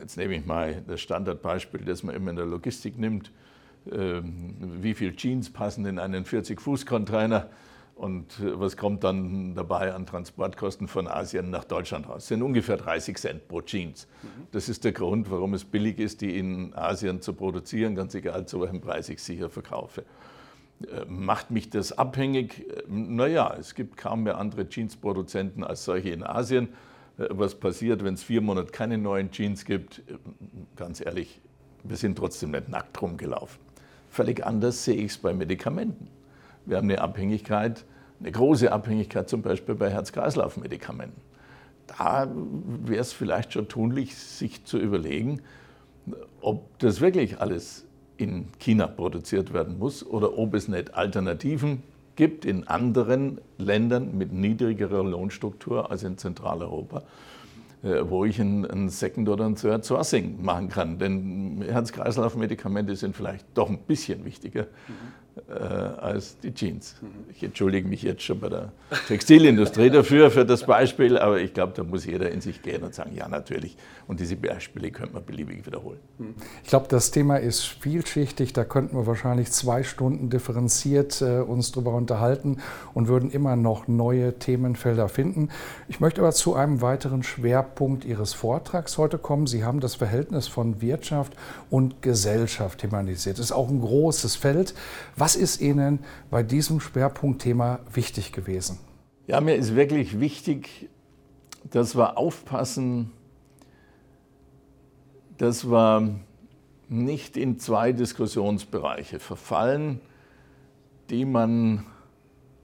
Jetzt 0.00 0.16
nehme 0.16 0.34
ich 0.34 0.46
mal 0.46 0.82
das 0.86 1.00
Standardbeispiel, 1.00 1.80
das 1.84 2.02
man 2.02 2.14
immer 2.14 2.30
in 2.30 2.36
der 2.36 2.46
Logistik 2.46 2.98
nimmt. 2.98 3.30
Ähm, 3.90 4.56
wie 4.80 4.94
viele 4.94 5.14
Jeans 5.14 5.50
passen 5.50 5.86
in 5.86 5.98
einen 5.98 6.24
40-Fuß-Container 6.24 7.48
und 7.96 8.40
äh, 8.40 8.58
was 8.60 8.76
kommt 8.76 9.04
dann 9.04 9.54
dabei 9.54 9.94
an 9.94 10.06
Transportkosten 10.06 10.86
von 10.86 11.08
Asien 11.08 11.50
nach 11.50 11.64
Deutschland 11.64 12.08
raus? 12.08 12.16
Das 12.16 12.28
sind 12.28 12.42
ungefähr 12.42 12.76
30 12.76 13.16
Cent 13.16 13.48
pro 13.48 13.62
Jeans. 13.62 14.06
Das 14.52 14.68
ist 14.68 14.84
der 14.84 14.92
Grund, 14.92 15.30
warum 15.30 15.54
es 15.54 15.64
billig 15.64 15.98
ist, 15.98 16.20
die 16.20 16.38
in 16.38 16.74
Asien 16.74 17.22
zu 17.22 17.32
produzieren, 17.32 17.94
ganz 17.94 18.14
egal 18.14 18.46
zu 18.46 18.60
welchem 18.60 18.80
Preis 18.80 19.08
ich 19.08 19.22
sie 19.22 19.36
hier 19.36 19.50
verkaufe. 19.50 20.04
Äh, 20.82 21.06
macht 21.08 21.50
mich 21.50 21.70
das 21.70 21.96
abhängig? 21.96 22.68
Äh, 22.68 22.82
naja, 22.88 23.56
es 23.58 23.74
gibt 23.74 23.96
kaum 23.96 24.24
mehr 24.24 24.36
andere 24.36 24.68
Jeansproduzenten 24.68 25.64
als 25.64 25.84
solche 25.84 26.10
in 26.10 26.22
Asien. 26.22 26.68
Was 27.16 27.54
passiert, 27.54 28.04
wenn 28.04 28.14
es 28.14 28.22
vier 28.22 28.42
Monate 28.42 28.70
keine 28.72 28.98
neuen 28.98 29.30
Jeans 29.30 29.64
gibt. 29.64 30.02
Ganz 30.76 31.00
ehrlich, 31.00 31.40
wir 31.82 31.96
sind 31.96 32.18
trotzdem 32.18 32.50
nicht 32.50 32.68
nackt 32.68 33.00
rumgelaufen. 33.00 33.58
Völlig 34.10 34.44
anders 34.44 34.84
sehe 34.84 34.96
ich 34.96 35.12
es 35.12 35.18
bei 35.18 35.32
Medikamenten. 35.32 36.08
Wir 36.66 36.76
haben 36.76 36.90
eine 36.90 37.00
Abhängigkeit, 37.00 37.84
eine 38.20 38.32
große 38.32 38.70
Abhängigkeit 38.70 39.28
zum 39.28 39.40
Beispiel 39.40 39.74
bei 39.74 39.90
Herz-Kreislauf-Medikamenten. 39.90 41.20
Da 41.86 42.28
wäre 42.84 43.00
es 43.00 43.12
vielleicht 43.12 43.52
schon 43.52 43.68
tunlich, 43.68 44.16
sich 44.16 44.64
zu 44.64 44.78
überlegen, 44.78 45.40
ob 46.40 46.78
das 46.80 47.00
wirklich 47.00 47.40
alles 47.40 47.84
in 48.16 48.48
China 48.58 48.86
produziert 48.86 49.52
werden 49.52 49.78
muss 49.78 50.04
oder 50.04 50.36
ob 50.38 50.54
es 50.54 50.68
nicht 50.68 50.94
Alternativen 50.94 51.82
gibt 52.16 52.44
in 52.44 52.66
anderen 52.66 53.40
Ländern 53.58 54.16
mit 54.16 54.32
niedrigerer 54.32 55.04
Lohnstruktur 55.04 55.90
als 55.90 56.02
in 56.02 56.18
Zentraleuropa, 56.18 57.02
äh, 57.82 58.00
wo 58.08 58.24
ich 58.24 58.38
ein, 58.40 58.88
Second- 58.88 59.28
oder 59.28 59.46
ein 59.46 59.54
Third 59.54 59.84
Sourcing 59.84 60.42
machen 60.42 60.68
kann. 60.68 60.98
Denn 60.98 61.62
Herz-Kreislauf-Medikamente 61.62 62.96
sind 62.96 63.14
vielleicht 63.14 63.46
doch 63.54 63.68
ein 63.68 63.78
bisschen 63.78 64.24
wichtiger. 64.24 64.66
Äh, 65.36 65.52
als 65.52 66.38
die 66.40 66.54
Jeans. 66.54 66.94
Ich 67.30 67.42
entschuldige 67.42 67.86
mich 67.86 68.02
jetzt 68.02 68.22
schon 68.22 68.40
bei 68.40 68.48
der 68.48 68.72
Textilindustrie 69.06 69.90
dafür, 69.90 70.30
für 70.30 70.46
das 70.46 70.64
Beispiel, 70.64 71.18
aber 71.18 71.38
ich 71.38 71.52
glaube, 71.52 71.74
da 71.76 71.84
muss 71.84 72.06
jeder 72.06 72.30
in 72.30 72.40
sich 72.40 72.62
gehen 72.62 72.82
und 72.82 72.94
sagen, 72.94 73.14
ja 73.14 73.28
natürlich. 73.28 73.76
Und 74.06 74.20
diese 74.20 74.36
Beispiele 74.36 74.90
könnte 74.90 75.12
man 75.12 75.26
beliebig 75.26 75.66
wiederholen. 75.66 75.98
Ich 76.64 76.70
glaube, 76.70 76.86
das 76.88 77.10
Thema 77.10 77.36
ist 77.36 77.64
vielschichtig. 77.64 78.54
Da 78.54 78.64
könnten 78.64 78.96
wir 78.96 79.06
wahrscheinlich 79.06 79.52
zwei 79.52 79.82
Stunden 79.82 80.30
differenziert 80.30 81.20
äh, 81.20 81.40
uns 81.40 81.70
darüber 81.70 81.94
unterhalten 81.94 82.62
und 82.94 83.08
würden 83.08 83.30
immer 83.30 83.56
noch 83.56 83.88
neue 83.88 84.38
Themenfelder 84.38 85.10
finden. 85.10 85.50
Ich 85.88 86.00
möchte 86.00 86.22
aber 86.22 86.32
zu 86.32 86.54
einem 86.54 86.80
weiteren 86.80 87.22
Schwerpunkt 87.22 88.06
Ihres 88.06 88.32
Vortrags 88.32 88.96
heute 88.96 89.18
kommen. 89.18 89.46
Sie 89.46 89.64
haben 89.64 89.80
das 89.80 89.96
Verhältnis 89.96 90.48
von 90.48 90.80
Wirtschaft 90.80 91.34
und 91.68 92.00
Gesellschaft 92.00 92.78
thematisiert. 92.78 93.38
Das 93.38 93.46
ist 93.46 93.52
auch 93.52 93.68
ein 93.68 93.82
großes 93.82 94.36
Feld. 94.36 94.72
Was 95.14 95.25
was 95.26 95.34
ist 95.34 95.60
Ihnen 95.60 95.98
bei 96.30 96.44
diesem 96.44 96.78
Schwerpunktthema 96.78 97.80
wichtig 97.92 98.30
gewesen? 98.30 98.78
Ja, 99.26 99.40
mir 99.40 99.56
ist 99.56 99.74
wirklich 99.74 100.20
wichtig, 100.20 100.88
dass 101.64 101.96
wir 101.96 102.16
aufpassen, 102.16 103.10
dass 105.36 105.68
wir 105.68 106.14
nicht 106.88 107.36
in 107.36 107.58
zwei 107.58 107.90
Diskussionsbereiche 107.90 109.18
verfallen, 109.18 110.00
die 111.10 111.24
man 111.24 111.84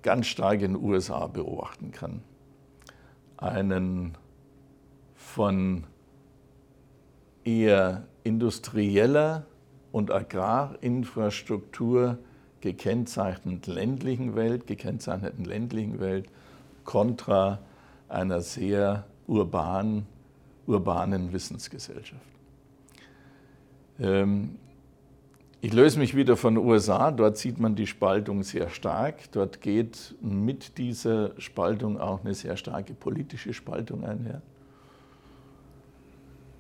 ganz 0.02 0.28
stark 0.28 0.62
in 0.62 0.74
den 0.74 0.84
USA 0.84 1.26
beobachten 1.26 1.90
kann. 1.90 2.22
Einen 3.38 4.16
von 5.16 5.82
eher 7.42 8.06
industrieller 8.22 9.46
und 9.90 10.12
Agrarinfrastruktur 10.12 12.18
gekennzeichneten 12.62 13.74
ländlichen 13.74 14.34
Welt, 14.34 14.66
gekennzeichneten 14.66 15.44
ländlichen 15.44 16.00
Welt 16.00 16.28
kontra 16.84 17.58
einer 18.08 18.40
sehr 18.40 19.04
urban, 19.26 20.06
urbanen 20.66 21.32
Wissensgesellschaft. 21.32 22.22
Ähm, 24.00 24.56
ich 25.60 25.72
löse 25.72 25.98
mich 25.98 26.16
wieder 26.16 26.36
von 26.36 26.56
den 26.56 26.64
USA, 26.64 27.12
dort 27.12 27.36
sieht 27.36 27.60
man 27.60 27.76
die 27.76 27.86
Spaltung 27.86 28.42
sehr 28.42 28.68
stark. 28.68 29.30
Dort 29.30 29.60
geht 29.60 30.16
mit 30.20 30.76
dieser 30.76 31.40
Spaltung 31.40 32.00
auch 32.00 32.24
eine 32.24 32.34
sehr 32.34 32.56
starke 32.56 32.94
politische 32.94 33.52
Spaltung 33.52 34.04
einher. 34.04 34.42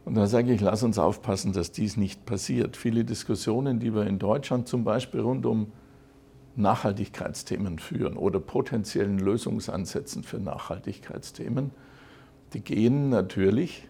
Und 0.04 0.14
da 0.14 0.26
sage 0.26 0.52
ich, 0.52 0.60
lass 0.60 0.82
uns 0.82 0.98
aufpassen, 0.98 1.52
dass 1.52 1.72
dies 1.72 1.96
nicht 1.96 2.26
passiert. 2.26 2.76
Viele 2.76 3.04
Diskussionen, 3.04 3.80
die 3.80 3.92
wir 3.92 4.06
in 4.06 4.20
Deutschland 4.20 4.68
zum 4.68 4.84
Beispiel 4.84 5.20
rund 5.20 5.46
um 5.46 5.72
Nachhaltigkeitsthemen 6.56 7.78
führen 7.78 8.16
oder 8.16 8.40
potenziellen 8.40 9.18
Lösungsansätzen 9.18 10.22
für 10.22 10.38
Nachhaltigkeitsthemen, 10.38 11.70
die 12.52 12.60
gehen 12.60 13.08
natürlich 13.08 13.88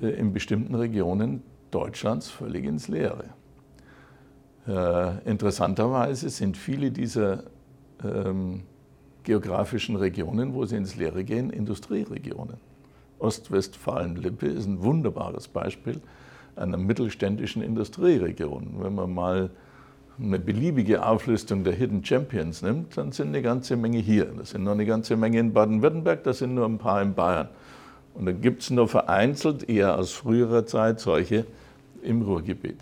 äh, 0.00 0.08
in 0.08 0.32
bestimmten 0.32 0.74
Regionen 0.74 1.42
Deutschlands 1.70 2.30
völlig 2.30 2.64
ins 2.64 2.88
Leere. 2.88 3.24
Äh, 4.66 5.28
interessanterweise 5.28 6.28
sind 6.30 6.56
viele 6.56 6.90
dieser 6.90 7.44
ähm, 8.04 8.62
geografischen 9.24 9.96
Regionen, 9.96 10.54
wo 10.54 10.64
sie 10.64 10.76
ins 10.76 10.96
Leere 10.96 11.24
gehen, 11.24 11.50
Industrieregionen. 11.50 12.56
Ostwestfalen-Lippe 13.18 14.46
ist 14.46 14.66
ein 14.66 14.82
wunderbares 14.82 15.48
Beispiel 15.48 16.00
einer 16.54 16.76
mittelständischen 16.76 17.62
Industrieregion. 17.62 18.76
Wenn 18.78 18.94
man 18.94 19.12
mal 19.12 19.50
eine 20.20 20.38
beliebige 20.38 21.04
Auflistung 21.04 21.64
der 21.64 21.74
Hidden 21.74 22.04
Champions 22.04 22.62
nimmt, 22.62 22.96
dann 22.96 23.12
sind 23.12 23.28
eine 23.28 23.42
ganze 23.42 23.76
Menge 23.76 23.98
hier. 23.98 24.26
Das 24.26 24.50
sind 24.50 24.64
noch 24.64 24.72
eine 24.72 24.86
ganze 24.86 25.16
Menge 25.16 25.38
in 25.38 25.52
Baden-Württemberg, 25.52 26.24
das 26.24 26.38
sind 26.38 26.54
nur 26.54 26.66
ein 26.66 26.78
paar 26.78 27.00
in 27.02 27.14
Bayern. 27.14 27.48
Und 28.14 28.26
dann 28.26 28.40
gibt 28.40 28.62
es 28.62 28.70
nur 28.70 28.88
vereinzelt, 28.88 29.68
eher 29.68 29.96
aus 29.96 30.12
früherer 30.12 30.66
Zeit, 30.66 30.98
solche 30.98 31.46
im 32.02 32.22
Ruhrgebiet. 32.22 32.80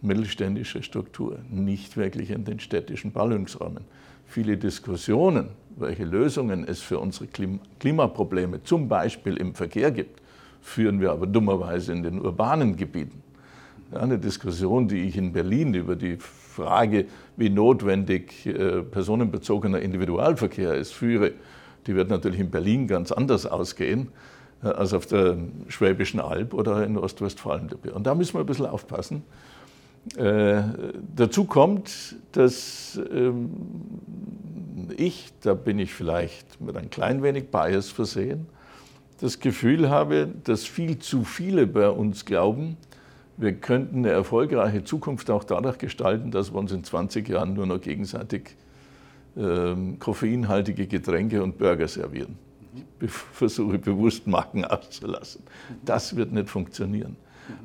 Mittelständische 0.00 0.82
Struktur, 0.82 1.38
nicht 1.50 1.96
wirklich 1.96 2.30
in 2.30 2.44
den 2.44 2.58
städtischen 2.58 3.12
Ballungsräumen. 3.12 3.84
Viele 4.26 4.56
Diskussionen, 4.56 5.48
welche 5.76 6.04
Lösungen 6.04 6.66
es 6.66 6.80
für 6.80 6.98
unsere 6.98 7.28
Klimaprobleme 7.78 8.62
zum 8.62 8.88
Beispiel 8.88 9.36
im 9.36 9.54
Verkehr 9.54 9.90
gibt, 9.90 10.22
führen 10.62 11.00
wir 11.00 11.12
aber 11.12 11.26
dummerweise 11.26 11.92
in 11.92 12.02
den 12.02 12.20
urbanen 12.20 12.76
Gebieten. 12.76 13.22
Ja, 13.92 14.00
eine 14.00 14.18
Diskussion, 14.18 14.88
die 14.88 15.02
ich 15.02 15.16
in 15.16 15.32
Berlin 15.32 15.74
über 15.74 15.94
die 15.96 16.18
Frage, 16.56 17.06
wie 17.36 17.50
notwendig 17.50 18.46
äh, 18.46 18.82
personenbezogener 18.82 19.80
Individualverkehr 19.80 20.74
ist, 20.74 20.92
führe, 20.92 21.32
die 21.86 21.94
wird 21.94 22.08
natürlich 22.08 22.40
in 22.40 22.50
Berlin 22.50 22.86
ganz 22.86 23.12
anders 23.12 23.46
ausgehen 23.46 24.08
äh, 24.62 24.68
als 24.68 24.94
auf 24.94 25.06
der 25.06 25.36
Schwäbischen 25.68 26.18
Alb 26.18 26.54
oder 26.54 26.84
in 26.84 26.96
Ostwestfalen. 26.96 27.70
Und 27.92 28.06
da 28.06 28.14
müssen 28.14 28.34
wir 28.34 28.40
ein 28.40 28.46
bisschen 28.46 28.66
aufpassen. 28.66 29.22
Äh, 30.16 30.62
dazu 31.14 31.44
kommt, 31.44 32.16
dass 32.32 32.98
ähm, 33.12 33.50
ich, 34.96 35.32
da 35.42 35.54
bin 35.54 35.78
ich 35.78 35.92
vielleicht 35.92 36.60
mit 36.60 36.76
ein 36.76 36.90
klein 36.90 37.22
wenig 37.22 37.48
Bias 37.50 37.90
versehen, 37.90 38.46
das 39.20 39.40
Gefühl 39.40 39.90
habe, 39.90 40.28
dass 40.44 40.64
viel 40.64 40.98
zu 40.98 41.24
viele 41.24 41.66
bei 41.66 41.88
uns 41.88 42.24
glauben, 42.24 42.76
wir 43.36 43.52
könnten 43.52 43.98
eine 43.98 44.10
erfolgreiche 44.10 44.84
Zukunft 44.84 45.30
auch 45.30 45.44
dadurch 45.44 45.78
gestalten, 45.78 46.30
dass 46.30 46.52
wir 46.52 46.58
uns 46.58 46.72
in 46.72 46.84
20 46.84 47.28
Jahren 47.28 47.54
nur 47.54 47.66
noch 47.66 47.80
gegenseitig 47.80 48.56
ähm, 49.36 49.98
koffeinhaltige 49.98 50.86
Getränke 50.86 51.42
und 51.42 51.58
Burger 51.58 51.88
servieren. 51.88 52.38
Ich 53.00 53.10
versuche 53.10 53.78
bewusst 53.78 54.26
Marken 54.26 54.64
auszulassen. 54.64 55.42
Das 55.84 56.16
wird 56.16 56.32
nicht 56.32 56.48
funktionieren. 56.48 57.16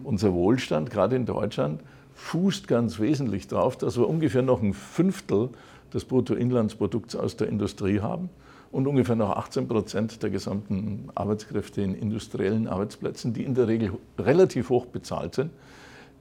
Unser 0.04 0.34
Wohlstand, 0.34 0.90
gerade 0.90 1.16
in 1.16 1.26
Deutschland, 1.26 1.82
fußt 2.14 2.68
ganz 2.68 3.00
wesentlich 3.00 3.48
darauf, 3.48 3.78
dass 3.78 3.98
wir 3.98 4.08
ungefähr 4.08 4.42
noch 4.42 4.62
ein 4.62 4.74
Fünftel 4.74 5.50
des 5.94 6.06
Bruttoinlandsprodukts 6.06 7.16
aus 7.16 7.36
der 7.36 7.48
Industrie 7.48 8.00
haben 8.00 8.30
und 8.72 8.88
ungefähr 8.88 9.16
noch 9.16 9.36
18 9.36 9.68
Prozent 9.68 10.24
der 10.24 10.30
gesamten 10.30 11.10
Arbeitskräfte 11.16 11.82
in 11.82 11.94
industriellen 11.94 12.68
Arbeitsplätzen, 12.68 13.34
die 13.34 13.44
in 13.44 13.54
der 13.54 13.68
Regel 13.68 13.94
relativ 14.18 14.70
hoch 14.70 14.86
bezahlt 14.86 15.36
sind, 15.36 15.52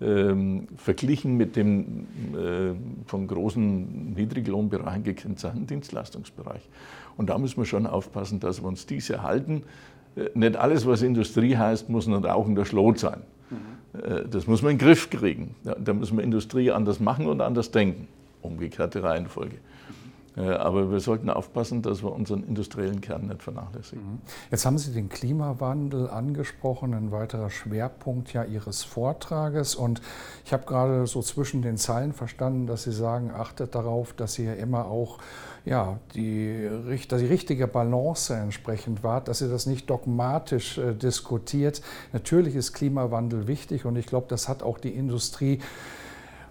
ähm, 0.00 0.66
verglichen 0.76 1.37
mit 1.37 1.57
dem 1.57 2.07
äh, 2.35 3.07
von 3.07 3.26
großen 3.26 4.14
Niedriglohnbereichen 4.14 5.04
gekennzeichneten 5.04 5.66
Dienstleistungsbereich. 5.66 6.69
Und 7.16 7.30
da 7.30 7.38
müssen 7.38 7.59
wir 7.59 7.66
schon 7.66 7.87
aufpassen, 7.87 8.40
dass 8.40 8.62
wir 8.62 8.69
uns 8.69 8.87
diese 8.87 9.23
halten. 9.23 9.62
Äh, 10.16 10.30
nicht 10.35 10.57
alles, 10.57 10.87
was 10.87 11.02
Industrie 11.02 11.57
heißt, 11.57 11.88
muss 11.88 12.07
ein 12.07 12.14
rauchender 12.14 12.64
Schlot 12.64 12.99
sein. 12.99 13.21
Mhm. 13.50 14.00
Äh, 14.00 14.28
das 14.28 14.47
muss 14.47 14.62
man 14.62 14.73
in 14.73 14.78
den 14.78 14.87
Griff 14.87 15.11
kriegen. 15.11 15.54
Da 15.62 15.92
müssen 15.92 16.16
wir 16.16 16.25
Industrie 16.25 16.71
anders 16.71 16.99
machen 16.99 17.26
und 17.26 17.40
anders 17.40 17.71
denken. 17.71 18.09
Umgekehrte 18.42 19.02
Reihenfolge. 19.02 19.57
Äh, 20.41 20.53
aber 20.53 20.91
wir 20.91 21.01
sollten 21.01 21.31
aufpassen, 21.31 21.83
dass 21.83 22.03
wir 22.03 22.13
unseren 22.13 22.45
industriellen 22.45 23.01
Kern 23.01 23.27
nicht 23.27 23.43
vernachlässigen. 23.43 24.05
Mhm. 24.05 24.19
Jetzt 24.51 24.65
haben 24.65 24.79
Sie 24.79 24.93
den 24.93 25.09
Klimawandel 25.09 26.09
angesprochen, 26.09 26.95
ein 26.95 27.13
weiterer 27.13 27.51
Schwerpunkt 27.51 28.33
ja 28.33 28.45
Ihres 28.45 28.83
Vortrages. 28.83 29.75
Und 29.75 30.01
ich 30.45 30.53
habe 30.53 30.65
gerade 30.65 31.07
so 31.07 31.23
zwischen 31.23 31.63
den 31.63 31.77
Zeilen 31.77 32.13
verstanden, 32.13 32.67
dass 32.67 32.85
Sie 32.85 32.93
sagen, 32.93 33.31
achtet 33.31 33.75
darauf, 33.75 34.13
dass 34.13 34.39
ihr 34.39 34.57
immer 34.57 34.87
auch 34.87 35.19
ja, 35.65 35.99
die, 36.15 36.69
die 36.91 37.27
richtige 37.27 37.67
Balance 37.67 38.35
entsprechend 38.35 39.03
wahrt, 39.03 39.29
dass 39.29 39.43
ihr 39.43 39.49
das 39.49 39.67
nicht 39.67 39.91
dogmatisch 39.91 40.79
äh, 40.79 40.95
diskutiert. 40.95 41.83
Natürlich 42.13 42.57
ist 42.57 42.73
Klimawandel 42.73 43.47
wichtig 43.47 43.85
und 43.85 43.97
ich 43.97 44.07
glaube, 44.07 44.27
das 44.31 44.49
hat 44.49 44.63
auch 44.63 44.79
die 44.79 44.95
Industrie 44.95 45.61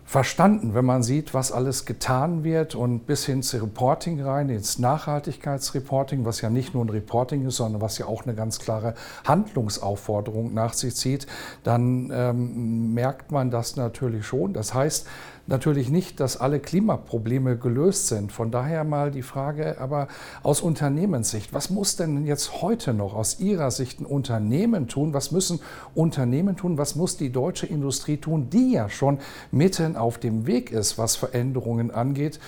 verstanden, 0.09 0.73
wenn 0.73 0.85
man 0.85 1.03
sieht, 1.03 1.35
was 1.35 1.51
alles 1.51 1.85
getan 1.85 2.43
wird 2.43 2.73
und 2.73 3.05
bis 3.05 3.27
hin 3.27 3.43
zu 3.43 3.57
Reporting 3.57 4.19
rein, 4.19 4.49
ins 4.49 4.79
Nachhaltigkeitsreporting, 4.79 6.25
was 6.25 6.41
ja 6.41 6.49
nicht 6.49 6.73
nur 6.73 6.83
ein 6.83 6.89
Reporting 6.89 7.45
ist, 7.45 7.57
sondern 7.57 7.79
was 7.79 7.99
ja 7.99 8.07
auch 8.07 8.23
eine 8.23 8.33
ganz 8.33 8.57
klare 8.57 8.95
Handlungsaufforderung 9.23 10.51
nach 10.51 10.73
sich 10.73 10.95
zieht, 10.95 11.27
dann 11.63 12.09
ähm, 12.11 12.91
merkt 12.95 13.31
man 13.31 13.51
das 13.51 13.75
natürlich 13.75 14.25
schon. 14.25 14.53
Das 14.53 14.73
heißt, 14.73 15.05
natürlich 15.49 15.89
nicht, 15.89 16.19
dass 16.19 16.37
alle 16.37 16.59
Klimaprobleme 16.59 17.57
gelöst 17.57 18.07
sind. 18.07 18.31
Von 18.31 18.51
daher 18.51 18.83
mal 18.83 19.11
die 19.11 19.21
Frage, 19.21 19.79
aber 19.79 20.07
aus 20.43 20.61
Unternehmenssicht, 20.61 21.53
was 21.53 21.69
muss 21.69 21.95
denn 21.95 22.25
jetzt 22.25 22.61
heute 22.61 22.93
noch 22.93 23.13
aus 23.15 23.39
Ihrer 23.39 23.71
Sicht 23.71 23.99
ein 23.99 24.05
Unternehmen 24.05 24.87
tun? 24.87 25.13
Was 25.13 25.31
müssen 25.31 25.59
Unternehmen 25.95 26.55
tun? 26.55 26.77
Was 26.77 26.95
muss 26.95 27.17
die 27.17 27.31
deutsche 27.31 27.65
Industrie 27.65 28.17
tun, 28.17 28.49
die 28.49 28.73
ja 28.73 28.89
schon 28.89 29.19
mitten 29.51 29.95
auf 29.95 30.17
dem 30.17 30.47
Weg 30.47 30.71
ist, 30.71 30.97
was 30.97 31.15
Veränderungen 31.15 31.91
angeht? 31.91 32.39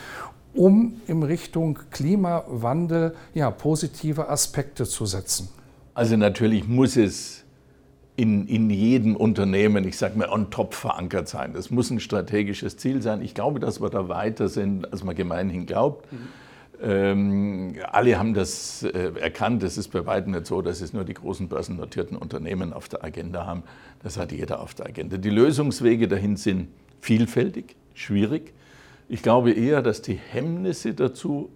um 0.54 1.00
in 1.08 1.24
Richtung 1.24 1.80
Klimawandel 1.92 3.16
ja, 3.34 3.50
positive 3.52 4.30
Aspekte 4.30 4.86
zu 4.86 5.06
setzen? 5.06 5.48
Also 5.94 6.18
natürlich 6.18 6.68
muss 6.68 6.98
es 6.98 7.44
in, 8.16 8.48
in 8.48 8.70
jedem 8.70 9.16
Unternehmen, 9.16 9.88
ich 9.88 9.98
sage 9.98 10.18
mal, 10.18 10.30
on 10.30 10.50
top 10.52 10.74
verankert 10.74 11.28
sein. 11.28 11.54
Das 11.54 11.72
muss 11.72 11.90
ein 11.90 12.00
strategisches 12.00 12.78
Ziel 12.78 13.02
sein. 13.02 13.22
Ich 13.22 13.34
glaube, 13.34 13.60
dass 13.60 13.82
wir 13.82 13.90
da 13.90 14.10
weiter 14.10 14.50
sind, 14.50 14.92
als 14.92 15.04
man 15.04 15.16
gemeinhin 15.16 15.66
glaubt. 15.66 16.12
Mhm. 16.12 16.28
Ähm, 16.84 17.76
alle 17.92 18.18
haben 18.18 18.34
das 18.34 18.84
äh, 18.84 19.12
erkannt. 19.20 19.62
Es 19.64 19.78
ist 19.78 19.90
bei 19.90 20.06
weitem 20.06 20.34
nicht 20.34 20.48
so, 20.48 20.62
dass 20.62 20.82
es 20.82 20.94
nur 20.94 21.04
die 21.04 21.14
großen 21.14 21.48
börsennotierten 21.48 22.18
Unternehmen 22.18 22.74
auf 22.74 22.90
der 22.90 23.04
Agenda 23.04 23.46
haben. 23.46 23.64
Das 24.02 24.18
hat 24.18 24.32
jeder 24.32 24.62
auf 24.62 24.74
der 24.74 24.88
Agenda. 24.88 25.18
Die 25.18 25.30
Lösungswege 25.30 26.08
dahin 26.08 26.38
sind 26.38 26.70
vielfältig, 27.00 27.76
schwierig. 27.94 28.54
Ich 29.08 29.22
glaube 29.22 29.52
eher, 29.52 29.82
dass 29.82 30.02
die 30.02 30.16
Hemmnisse 30.16 30.94
dazu 30.94 31.50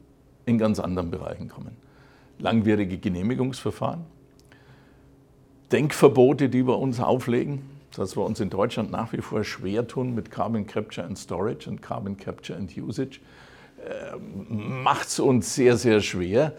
in 0.45 0.59
ganz 0.59 0.79
anderen 0.79 1.09
Bereichen 1.09 1.49
kommen. 1.49 1.75
Langwierige 2.37 2.97
Genehmigungsverfahren, 2.97 4.01
Denkverbote, 5.71 6.49
die 6.49 6.67
wir 6.67 6.77
uns 6.77 6.99
auflegen, 6.99 7.61
dass 7.95 8.15
wir 8.15 8.23
uns 8.23 8.39
in 8.39 8.49
Deutschland 8.49 8.91
nach 8.91 9.13
wie 9.13 9.21
vor 9.21 9.43
schwer 9.43 9.87
tun 9.87 10.13
mit 10.13 10.31
Carbon 10.31 10.67
Capture 10.67 11.05
and 11.05 11.17
Storage 11.17 11.69
und 11.69 11.81
Carbon 11.81 12.17
Capture 12.17 12.57
and 12.57 12.75
Usage, 12.77 13.19
äh, 13.79 14.15
macht 14.49 15.07
es 15.07 15.19
uns 15.19 15.55
sehr, 15.55 15.77
sehr 15.77 16.01
schwer. 16.01 16.53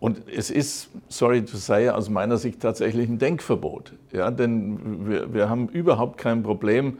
Und 0.00 0.22
es 0.28 0.50
ist, 0.50 0.88
sorry 1.08 1.44
to 1.44 1.56
say, 1.56 1.88
aus 1.88 2.08
meiner 2.08 2.36
Sicht 2.36 2.60
tatsächlich 2.60 3.08
ein 3.08 3.18
Denkverbot. 3.18 3.92
Ja, 4.10 4.30
denn 4.30 5.08
wir, 5.08 5.32
wir 5.32 5.48
haben 5.48 5.68
überhaupt 5.68 6.18
kein 6.18 6.42
Problem, 6.42 6.98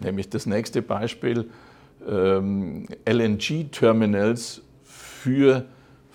nämlich 0.00 0.28
das 0.28 0.46
nächste 0.46 0.80
Beispiel, 0.80 1.50
ähm, 2.08 2.86
LNG-Terminals 3.08 4.62
für 4.84 5.64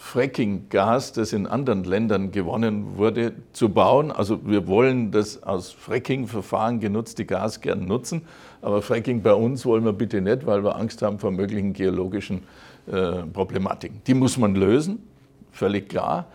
Fracking-Gas, 0.02 1.12
das 1.12 1.34
in 1.34 1.46
anderen 1.46 1.84
Ländern 1.84 2.32
gewonnen 2.32 2.98
wurde, 2.98 3.34
zu 3.52 3.70
bauen. 3.70 4.12
Also 4.12 4.40
wir 4.46 4.66
wollen 4.66 5.12
das 5.12 5.44
aus 5.44 5.72
Fracking-Verfahren 5.72 6.80
genutzte 6.80 7.26
Gas 7.26 7.60
gern 7.60 7.86
nutzen, 7.86 8.22
aber 8.62 8.82
Fracking 8.82 9.22
bei 9.22 9.34
uns 9.34 9.66
wollen 9.66 9.84
wir 9.84 9.94
bitte 9.94 10.22
nicht, 10.22 10.46
weil 10.46 10.64
wir 10.64 10.78
Angst 10.78 11.02
haben 11.02 11.20
vor 11.20 11.32
möglichen 11.32 11.74
geologischen 11.74 12.44
äh, 12.88 13.24
Problematiken. 13.34 14.02
Die 14.08 14.14
muss 14.14 14.38
man 14.38 14.56
lösen, 14.56 15.04
völlig 15.52 15.90
klar. 15.90 16.28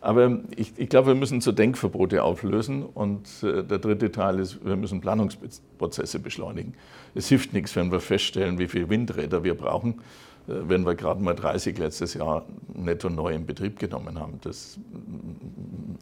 Aber 0.00 0.40
ich, 0.56 0.72
ich 0.76 0.88
glaube, 0.88 1.08
wir 1.08 1.14
müssen 1.14 1.40
zu 1.40 1.52
Denkverbote 1.52 2.24
auflösen. 2.24 2.82
Und 2.82 3.28
äh, 3.42 3.62
der 3.62 3.78
dritte 3.78 4.10
Teil 4.10 4.40
ist, 4.40 4.64
wir 4.64 4.74
müssen 4.74 5.00
Planungsprozesse 5.00 6.18
beschleunigen. 6.18 6.74
Es 7.14 7.28
hilft 7.28 7.52
nichts, 7.52 7.76
wenn 7.76 7.92
wir 7.92 8.00
feststellen, 8.00 8.58
wie 8.58 8.66
viele 8.66 8.88
Windräder 8.88 9.44
wir 9.44 9.54
brauchen 9.54 10.00
wenn 10.46 10.84
wir 10.84 10.94
gerade 10.94 11.22
mal 11.22 11.34
30 11.34 11.78
letztes 11.78 12.14
Jahr 12.14 12.44
netto 12.74 13.08
neu 13.08 13.32
in 13.32 13.46
Betrieb 13.46 13.78
genommen 13.78 14.18
haben. 14.18 14.38
Das 14.42 14.78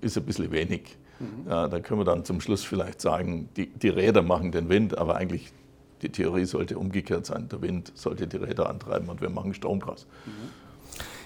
ist 0.01 0.17
ein 0.17 0.25
bisschen 0.25 0.51
wenig. 0.51 0.97
Mhm. 1.19 1.49
Da 1.49 1.81
können 1.81 2.01
wir 2.01 2.05
dann 2.05 2.25
zum 2.25 2.41
Schluss 2.41 2.65
vielleicht 2.65 3.01
sagen, 3.01 3.49
die, 3.57 3.67
die 3.67 3.89
Räder 3.89 4.23
machen 4.23 4.53
den 4.53 4.69
Wind, 4.69 4.97
aber 4.97 5.17
eigentlich 5.17 5.53
die 6.03 6.09
Theorie 6.09 6.47
sollte 6.47 6.79
umgekehrt 6.79 7.27
sein. 7.27 7.49
Der 7.51 7.61
Wind 7.61 7.93
sollte 7.95 8.27
die 8.27 8.39
Räder 8.39 8.69
antreiben 8.71 9.09
und 9.09 9.21
wir 9.21 9.31
machen 9.31 9.53
Strom 9.53 9.81
draus. 9.81 10.07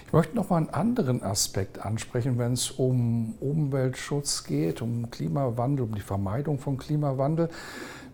Ich 0.07 0.13
möchte 0.13 0.35
noch 0.35 0.49
mal 0.49 0.57
einen 0.57 0.69
anderen 0.69 1.23
Aspekt 1.23 1.83
ansprechen, 1.83 2.37
wenn 2.37 2.53
es 2.53 2.71
um 2.71 3.35
Umweltschutz 3.39 4.43
geht, 4.43 4.81
um 4.81 5.09
Klimawandel, 5.09 5.85
um 5.85 5.95
die 5.95 6.01
Vermeidung 6.01 6.59
von 6.59 6.77
Klimawandel. 6.77 7.49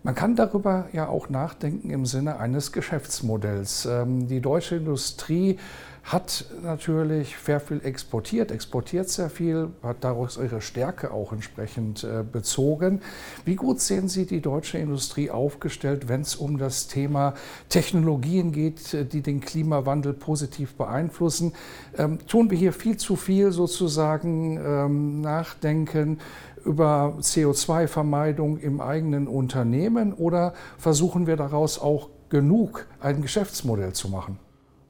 Man 0.04 0.16
kann 0.16 0.34
darüber 0.34 0.86
ja 0.92 1.08
auch 1.08 1.28
nachdenken 1.28 1.90
im 1.90 2.06
Sinne 2.06 2.40
eines 2.40 2.72
Geschäftsmodells. 2.72 3.86
Ähm, 3.86 4.26
die 4.26 4.40
deutsche 4.40 4.76
Industrie 4.76 5.58
hat 6.04 6.46
natürlich 6.62 7.36
sehr 7.44 7.60
viel 7.60 7.80
exportiert, 7.84 8.50
exportiert 8.50 9.08
sehr 9.08 9.30
viel, 9.30 9.70
hat 9.82 10.02
daraus 10.02 10.36
ihre 10.36 10.60
Stärke 10.60 11.12
auch 11.12 11.32
entsprechend 11.32 12.02
äh, 12.02 12.24
bezogen. 12.24 13.00
Wie 13.44 13.54
gut 13.54 13.80
sehen 13.80 14.08
Sie 14.08 14.26
die 14.26 14.40
deutsche 14.40 14.78
Industrie 14.78 15.30
aufgestellt, 15.30 16.08
wenn 16.08 16.22
es 16.22 16.34
um 16.34 16.58
das 16.58 16.88
Thema 16.88 17.34
Technologien 17.68 18.50
geht, 18.50 18.92
äh, 18.94 19.04
die 19.04 19.22
den 19.22 19.40
Klimawandel 19.40 20.12
positiv 20.12 20.74
beeinflussen? 20.74 21.52
Ähm, 21.96 22.18
tun 22.26 22.50
wir 22.50 22.58
hier 22.58 22.72
viel 22.72 22.96
zu 22.96 23.14
viel 23.14 23.52
sozusagen 23.52 24.58
ähm, 24.58 25.20
nachdenken? 25.20 26.18
über 26.64 27.16
CO2-Vermeidung 27.18 28.56
im 28.58 28.80
eigenen 28.80 29.26
Unternehmen 29.26 30.12
oder 30.12 30.54
versuchen 30.78 31.26
wir 31.26 31.34
daraus 31.36 31.80
auch 31.80 32.10
genug 32.28 32.86
ein 33.00 33.20
Geschäftsmodell 33.20 33.94
zu 33.94 34.08
machen? 34.08 34.38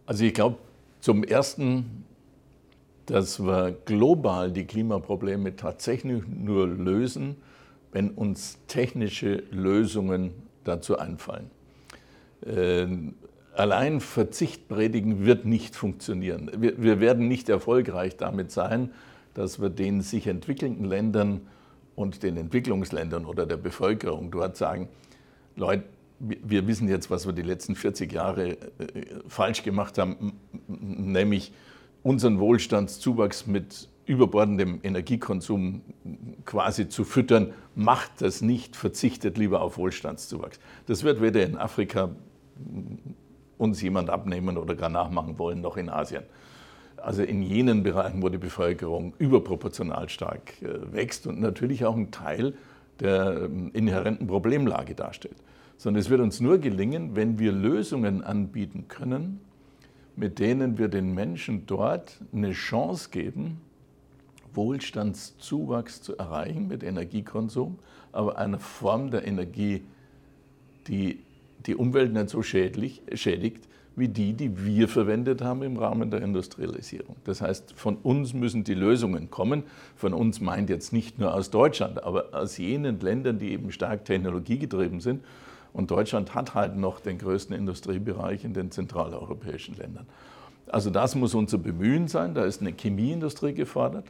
Also 0.05 0.25
ich 0.25 0.35
glaube 0.35 0.59
zum 1.03 1.25
Ersten, 1.25 2.05
dass 3.07 3.41
wir 3.45 3.77
global 3.85 4.53
die 4.53 4.65
Klimaprobleme 4.65 5.57
tatsächlich 5.57 6.23
nur 6.27 6.69
lösen, 6.69 7.37
wenn 7.91 8.11
uns 8.11 8.59
technische 8.69 9.43
Lösungen 9.51 10.31
dazu 10.63 10.97
einfallen. 10.97 11.51
Äh, 12.47 12.87
allein 13.55 14.01
Verzicht 14.01 14.69
predigen 14.69 15.27
wird 15.27 15.45
nicht 15.45 15.75
funktionieren. 15.75 16.51
Wir, 16.57 17.01
werden 17.01 17.27
nicht 17.27 17.49
erfolgreich 17.49 18.17
damit 18.17 18.53
sein, 18.53 18.93
dass 19.35 19.61
wir 19.61 19.71
den 19.71 20.03
sich 20.03 20.29
entwickelnden 20.29 20.85
Ländern 20.85 21.41
und 21.97 22.23
den 22.23 22.37
Entwicklungsländern 22.37 23.27
oder 23.27 23.45
der 23.45 23.57
Bevölkerung 23.57 24.31
dort 24.31 24.57
sagen, 24.57 24.89
Leute, 25.57 25.83
wir 26.23 26.67
wissen 26.67 26.89
jetzt, 26.89 27.11
was 27.11 27.27
wir 27.27 27.33
die 27.33 27.43
letzten 27.43 27.75
40 27.75 28.13
Jahre 28.13 28.53
äh, 28.53 28.57
falsch 29.27 29.63
gemacht 29.63 29.99
haben, 29.99 30.35
nämlich 30.69 31.53
unseren 32.03 32.39
Wohlstandszuwachs 32.39 33.47
mit 33.47 33.89
überbordendem 34.07 34.81
Energiekonsum 34.83 35.83
quasi 36.45 36.89
zu 36.89 37.05
füttern, 37.05 37.53
macht 37.75 38.21
das 38.21 38.41
nicht, 38.41 38.77
verzichtet 38.77 39.39
lieber 39.39 39.63
auf 39.63 39.79
Wohlstandszuwachs. 39.79 40.59
Das 40.87 41.05
wird 41.05 41.21
weder 41.21 41.45
in 41.45 41.57
Afrika 41.57 42.11
uns 43.59 43.81
jemand 43.81 44.11
abnehmen 44.11 44.59
oder 44.59 44.75
gar 44.75 44.89
nachmachen 44.89 45.39
wollen, 45.39 45.61
noch 45.61 45.77
in 45.77 45.89
Asien. 45.89 46.25
Also 46.97 47.23
in 47.23 47.43
jenen 47.43 47.83
Bereichen, 47.83 48.23
wo 48.23 48.29
die 48.29 48.39
Bevölkerung 48.39 49.15
überproportional 49.19 50.09
stark 50.09 50.63
äh, 50.63 50.93
wächst 50.93 51.27
und 51.27 51.41
natürlich 51.41 51.85
auch 51.85 51.97
ein 51.97 52.11
Teil 52.11 52.55
der 53.01 53.45
ähm, 53.45 53.71
inhärenten 53.73 54.27
Problemlage 54.27 54.95
darstellt. 54.95 55.37
Sondern 55.83 56.01
es 56.01 56.11
wird 56.11 56.21
uns 56.21 56.39
nur 56.39 56.59
gelingen, 56.59 57.17
wenn 57.17 57.41
wir 57.41 57.51
Lösungen 57.51 58.23
anbieten 58.23 58.85
können, 58.87 59.41
mit 60.15 60.39
denen 60.39 60.79
wir 60.79 60.87
den 60.87 61.13
Menschen 61.13 61.67
dort 61.67 62.21
eine 62.33 62.53
Chance 62.53 63.11
geben, 63.11 63.61
Wohlstandszuwachs 64.55 66.01
zu 66.01 66.17
erreichen 66.17 66.69
mit 66.69 66.85
Energiekonsum, 66.85 67.81
aber 68.13 68.39
einer 68.39 68.61
Form 68.61 69.11
der 69.11 69.27
Energie, 69.27 69.83
die 70.87 71.19
die 71.67 71.75
Umwelt 71.75 72.13
nicht 72.13 72.29
so 72.29 72.45
schädlich, 72.45 73.03
schädigt, 73.15 73.67
wie 73.97 74.07
die, 74.07 74.35
die 74.35 74.65
wir 74.65 74.87
verwendet 74.87 75.43
haben 75.43 75.65
im 75.65 75.77
Rahmen 75.77 76.13
der 76.13 76.23
Industrialisierung. 76.23 77.17
Das 77.25 77.41
heißt, 77.41 77.73
von 77.75 77.97
uns 77.97 78.35
müssen 78.35 78.63
die 78.63 78.75
Lösungen 78.75 79.31
kommen. 79.31 79.65
Von 79.97 80.15
uns 80.15 80.41
meint 80.41 80.71
jetzt 80.71 80.93
nicht 80.93 81.19
nur 81.19 81.35
aus 81.35 81.51
Deutschland, 81.51 82.05
aber 82.05 82.27
aus 82.31 82.57
jenen 82.57 83.01
Ländern, 83.01 83.41
die 83.41 83.51
eben 83.51 83.73
stark 83.73 84.05
technologiegetrieben 84.05 85.01
sind. 85.01 85.25
Und 85.73 85.91
Deutschland 85.91 86.35
hat 86.35 86.55
halt 86.55 86.77
noch 86.77 87.01
den 87.01 87.19
größten 87.19 87.57
Industriebereich 87.57 88.45
in 88.45 88.53
den 88.53 88.71
zentraleuropäischen 88.71 89.77
Ländern. 89.77 90.07
Also 90.67 90.91
das 90.91 91.15
muss 91.15 91.35
unser 91.35 91.59
Bemühen 91.59 92.09
sein. 92.09 92.35
Da 92.35 92.45
ist 92.45 92.61
eine 92.61 92.73
Chemieindustrie 92.73 93.55
gefordert. 93.55 94.07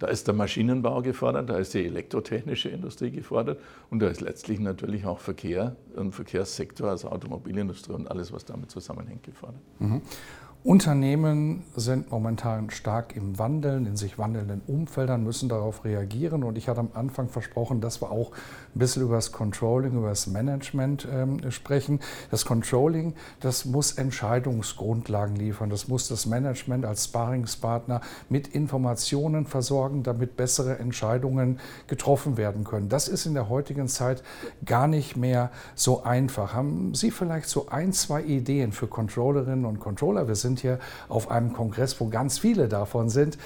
Da 0.00 0.06
ist 0.06 0.26
der 0.26 0.34
Maschinenbau 0.34 1.02
gefordert, 1.02 1.50
da 1.50 1.58
ist 1.58 1.74
die 1.74 1.84
elektrotechnische 1.84 2.70
Industrie 2.70 3.10
gefordert 3.10 3.60
und 3.90 4.00
da 4.00 4.08
ist 4.08 4.22
letztlich 4.22 4.58
natürlich 4.58 5.04
auch 5.04 5.18
Verkehr 5.18 5.76
und 5.94 6.14
Verkehrssektor, 6.14 6.88
also 6.88 7.10
Automobilindustrie 7.10 7.92
und 7.92 8.10
alles, 8.10 8.32
was 8.32 8.46
damit 8.46 8.70
zusammenhängt, 8.70 9.24
gefordert. 9.24 9.60
Mhm. 9.78 10.00
Unternehmen 10.62 11.62
sind 11.74 12.10
momentan 12.10 12.68
stark 12.68 13.16
im 13.16 13.38
Wandeln, 13.38 13.86
in 13.86 13.96
sich 13.96 14.18
wandelnden 14.18 14.60
Umfeldern, 14.66 15.24
müssen 15.24 15.48
darauf 15.48 15.86
reagieren. 15.86 16.44
Und 16.44 16.58
ich 16.58 16.68
hatte 16.68 16.80
am 16.80 16.90
Anfang 16.92 17.30
versprochen, 17.30 17.80
dass 17.80 18.02
wir 18.02 18.10
auch 18.10 18.32
ein 18.74 18.78
bisschen 18.78 19.02
über 19.02 19.14
das 19.14 19.32
Controlling, 19.32 19.92
über 19.92 20.10
das 20.10 20.26
Management 20.26 21.08
ähm, 21.10 21.50
sprechen. 21.50 22.00
Das 22.30 22.44
Controlling, 22.44 23.14
das 23.40 23.64
muss 23.64 23.92
Entscheidungsgrundlagen 23.92 25.34
liefern. 25.34 25.70
Das 25.70 25.88
muss 25.88 26.08
das 26.08 26.26
Management 26.26 26.84
als 26.84 27.06
Sparingspartner 27.06 28.02
mit 28.28 28.48
Informationen 28.48 29.46
versorgen, 29.46 30.02
damit 30.02 30.36
bessere 30.36 30.78
Entscheidungen 30.78 31.58
getroffen 31.86 32.36
werden 32.36 32.64
können. 32.64 32.90
Das 32.90 33.08
ist 33.08 33.24
in 33.24 33.32
der 33.32 33.48
heutigen 33.48 33.88
Zeit 33.88 34.22
gar 34.66 34.88
nicht 34.88 35.16
mehr 35.16 35.52
so 35.74 36.02
einfach. 36.02 36.52
Haben 36.52 36.94
Sie 36.94 37.10
vielleicht 37.10 37.48
so 37.48 37.68
ein, 37.70 37.94
zwei 37.94 38.22
Ideen 38.22 38.72
für 38.72 38.88
Controllerinnen 38.88 39.64
und 39.64 39.80
Controller? 39.80 40.28
Wir 40.28 40.34
sind 40.34 40.49
sind 40.50 40.60
hier 40.60 40.78
auf 41.08 41.30
einem 41.30 41.52
Kongress, 41.52 42.00
wo 42.00 42.08
ganz 42.08 42.38
viele 42.38 42.68
davon 42.68 43.08
sind, 43.08 43.38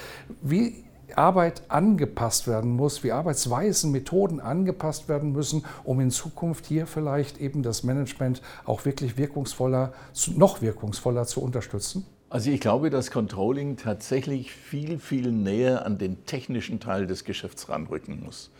wie 0.42 0.84
Arbeit 1.16 1.62
angepasst 1.68 2.48
werden 2.48 2.74
muss, 2.74 3.04
wie 3.04 3.12
Arbeitsweisen, 3.12 3.92
Methoden 3.92 4.40
angepasst 4.40 5.08
werden 5.08 5.32
müssen, 5.32 5.64
um 5.84 6.00
in 6.00 6.10
Zukunft 6.10 6.66
hier 6.66 6.86
vielleicht 6.86 7.38
eben 7.40 7.62
das 7.62 7.84
Management 7.84 8.40
auch 8.64 8.84
wirklich 8.84 9.16
wirkungsvoller, 9.16 9.92
noch 10.34 10.62
wirkungsvoller 10.62 11.26
zu 11.26 11.40
unterstützen? 11.40 12.06
Also 12.30 12.50
ich 12.50 12.60
glaube, 12.60 12.90
dass 12.90 13.10
Controlling 13.10 13.76
tatsächlich 13.76 14.52
viel, 14.52 14.98
viel 14.98 15.30
näher 15.30 15.86
an 15.86 15.98
den 15.98 16.24
technischen 16.24 16.80
Teil 16.80 17.06
des 17.06 17.24
Geschäfts 17.24 17.68
ranrücken 17.68 18.24
muss, 18.24 18.50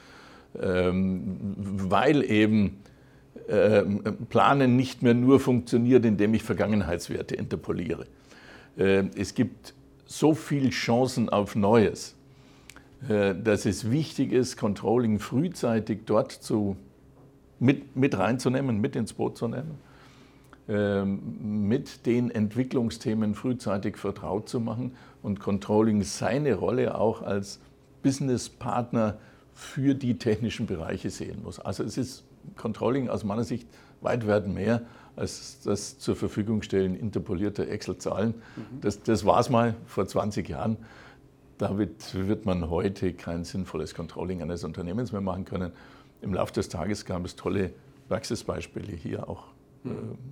ähm, 0.60 1.56
weil 1.56 2.22
eben 2.22 2.78
ähm, 3.48 4.02
Planen 4.28 4.76
nicht 4.76 5.02
mehr 5.02 5.14
nur 5.14 5.40
funktioniert, 5.40 6.04
indem 6.04 6.34
ich 6.34 6.44
Vergangenheitswerte 6.44 7.34
interpoliere. 7.34 8.06
Äh, 8.76 9.04
es 9.16 9.34
gibt 9.34 9.74
so 10.06 10.34
viele 10.34 10.70
Chancen 10.70 11.28
auf 11.28 11.56
Neues, 11.56 12.14
äh, 13.08 13.34
dass 13.34 13.66
es 13.66 13.90
wichtig 13.90 14.32
ist, 14.32 14.56
Controlling 14.56 15.18
frühzeitig 15.18 16.00
dort 16.06 16.32
zu, 16.32 16.76
mit, 17.58 17.96
mit 17.96 18.16
reinzunehmen, 18.16 18.80
mit 18.80 18.96
ins 18.96 19.12
Boot 19.12 19.36
zu 19.36 19.48
nehmen, 19.48 19.78
ähm, 20.68 21.68
mit 21.68 22.06
den 22.06 22.30
Entwicklungsthemen 22.30 23.34
frühzeitig 23.34 23.96
vertraut 23.96 24.48
zu 24.48 24.60
machen 24.60 24.92
und 25.22 25.40
Controlling 25.40 26.02
seine 26.02 26.54
Rolle 26.54 26.98
auch 26.98 27.22
als 27.22 27.60
Businesspartner 28.02 29.18
für 29.54 29.94
die 29.94 30.18
technischen 30.18 30.66
Bereiche 30.66 31.10
sehen 31.10 31.42
muss. 31.42 31.60
Also 31.60 31.84
es 31.84 31.96
ist 31.96 32.24
Controlling 32.56 33.08
aus 33.08 33.24
meiner 33.24 33.44
Sicht 33.44 33.68
weit 34.00 34.26
weit 34.26 34.48
mehr 34.48 34.82
als 35.16 35.60
das 35.62 35.98
zur 35.98 36.16
Verfügung 36.16 36.62
stellen 36.62 36.96
interpolierte 36.96 37.68
Excel-Zahlen. 37.68 38.34
Mhm. 38.56 38.80
Das, 38.80 39.02
das 39.02 39.24
war 39.24 39.40
es 39.40 39.50
mal 39.50 39.74
vor 39.86 40.06
20 40.06 40.48
Jahren. 40.48 40.76
Damit 41.58 42.14
wird 42.14 42.46
man 42.46 42.68
heute 42.68 43.12
kein 43.12 43.44
sinnvolles 43.44 43.94
Controlling 43.94 44.42
eines 44.42 44.64
Unternehmens 44.64 45.12
mehr 45.12 45.20
machen 45.20 45.44
können. 45.44 45.72
Im 46.20 46.34
Laufe 46.34 46.52
des 46.52 46.68
Tages 46.68 47.04
gab 47.04 47.24
es 47.24 47.36
tolle 47.36 47.72
Praxisbeispiele 48.08 48.92
hier 48.92 49.28
auch 49.28 49.44
mhm. 49.84 49.90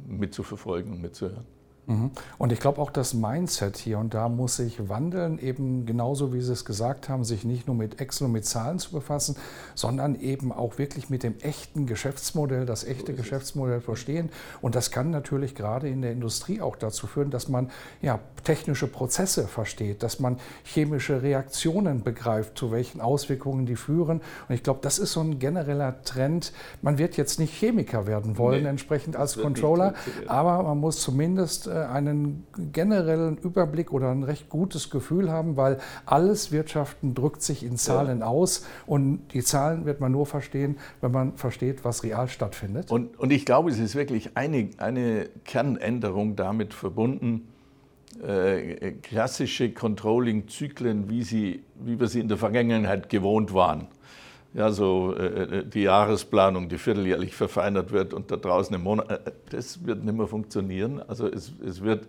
äh, 0.08 0.12
mitzuverfolgen 0.12 0.92
und 0.92 1.00
mitzuhören. 1.00 1.44
Mhm. 1.86 2.12
Und 2.38 2.52
ich 2.52 2.60
glaube 2.60 2.80
auch 2.80 2.90
das 2.90 3.12
Mindset 3.12 3.76
hier 3.76 3.98
und 3.98 4.14
da 4.14 4.28
muss 4.28 4.56
sich 4.56 4.88
wandeln, 4.88 5.38
eben 5.40 5.84
genauso 5.84 6.32
wie 6.32 6.40
Sie 6.40 6.52
es 6.52 6.64
gesagt 6.64 7.08
haben, 7.08 7.24
sich 7.24 7.44
nicht 7.44 7.66
nur 7.66 7.74
mit 7.74 8.00
Excel 8.00 8.26
und 8.26 8.32
mit 8.32 8.44
Zahlen 8.44 8.78
zu 8.78 8.92
befassen, 8.92 9.36
sondern 9.74 10.14
eben 10.20 10.52
auch 10.52 10.78
wirklich 10.78 11.10
mit 11.10 11.24
dem 11.24 11.38
echten 11.40 11.86
Geschäftsmodell, 11.86 12.66
das 12.66 12.84
echte 12.84 13.14
Geschäftsmodell 13.14 13.80
verstehen. 13.80 14.30
Und 14.60 14.76
das 14.76 14.92
kann 14.92 15.10
natürlich 15.10 15.56
gerade 15.56 15.88
in 15.88 16.02
der 16.02 16.12
Industrie 16.12 16.60
auch 16.60 16.76
dazu 16.76 17.08
führen, 17.08 17.30
dass 17.30 17.48
man 17.48 17.70
ja, 18.00 18.20
technische 18.44 18.86
Prozesse 18.86 19.46
versteht, 19.46 20.02
dass 20.02 20.20
man 20.20 20.38
chemische 20.64 21.22
Reaktionen 21.22 22.02
begreift, 22.02 22.56
zu 22.56 22.70
welchen 22.70 23.00
Auswirkungen 23.00 23.66
die 23.66 23.76
führen. 23.76 24.20
Und 24.48 24.54
ich 24.54 24.62
glaube, 24.62 24.80
das 24.82 24.98
ist 24.98 25.12
so 25.12 25.20
ein 25.20 25.38
genereller 25.38 26.02
Trend. 26.02 26.52
Man 26.80 26.98
wird 26.98 27.16
jetzt 27.16 27.38
nicht 27.38 27.54
Chemiker 27.54 28.06
werden 28.06 28.38
wollen, 28.38 28.64
nee, 28.64 28.68
entsprechend 28.68 29.16
als 29.16 29.36
Controller, 29.38 29.94
aber 30.26 30.62
man 30.62 30.78
muss 30.78 31.00
zumindest 31.00 31.71
einen 31.72 32.46
generellen 32.72 33.38
Überblick 33.38 33.92
oder 33.92 34.10
ein 34.10 34.22
recht 34.22 34.48
gutes 34.48 34.90
Gefühl 34.90 35.30
haben, 35.30 35.56
weil 35.56 35.78
alles 36.06 36.52
Wirtschaften 36.52 37.14
drückt 37.14 37.42
sich 37.42 37.64
in 37.64 37.76
Zahlen 37.76 38.20
ja. 38.20 38.26
aus 38.26 38.66
und 38.86 39.28
die 39.32 39.42
Zahlen 39.42 39.84
wird 39.84 40.00
man 40.00 40.12
nur 40.12 40.26
verstehen, 40.26 40.76
wenn 41.00 41.12
man 41.12 41.36
versteht, 41.36 41.84
was 41.84 42.02
real 42.02 42.28
stattfindet. 42.28 42.90
Und, 42.90 43.18
und 43.18 43.32
ich 43.32 43.44
glaube, 43.44 43.70
es 43.70 43.78
ist 43.78 43.94
wirklich 43.94 44.36
eine, 44.36 44.70
eine 44.78 45.28
Kernänderung 45.44 46.36
damit 46.36 46.74
verbunden, 46.74 47.48
äh, 48.22 48.92
klassische 49.02 49.72
Controlling-Zyklen, 49.72 51.08
wie, 51.08 51.62
wie 51.80 52.00
wir 52.00 52.08
sie 52.08 52.20
in 52.20 52.28
der 52.28 52.36
Vergangenheit 52.36 53.08
gewohnt 53.08 53.54
waren 53.54 53.88
ja, 54.54 54.70
so 54.70 55.14
äh, 55.16 55.60
äh, 55.60 55.64
die 55.64 55.82
Jahresplanung, 55.82 56.68
die 56.68 56.78
vierteljährlich 56.78 57.34
verfeinert 57.34 57.90
wird 57.90 58.12
und 58.12 58.30
da 58.30 58.36
draußen 58.36 58.74
im 58.74 58.82
Monat, 58.82 59.10
äh, 59.10 59.32
das 59.50 59.84
wird 59.86 60.04
nicht 60.04 60.16
mehr 60.16 60.26
funktionieren. 60.26 61.02
Also 61.06 61.26
es, 61.26 61.52
es 61.64 61.82
wird 61.82 62.06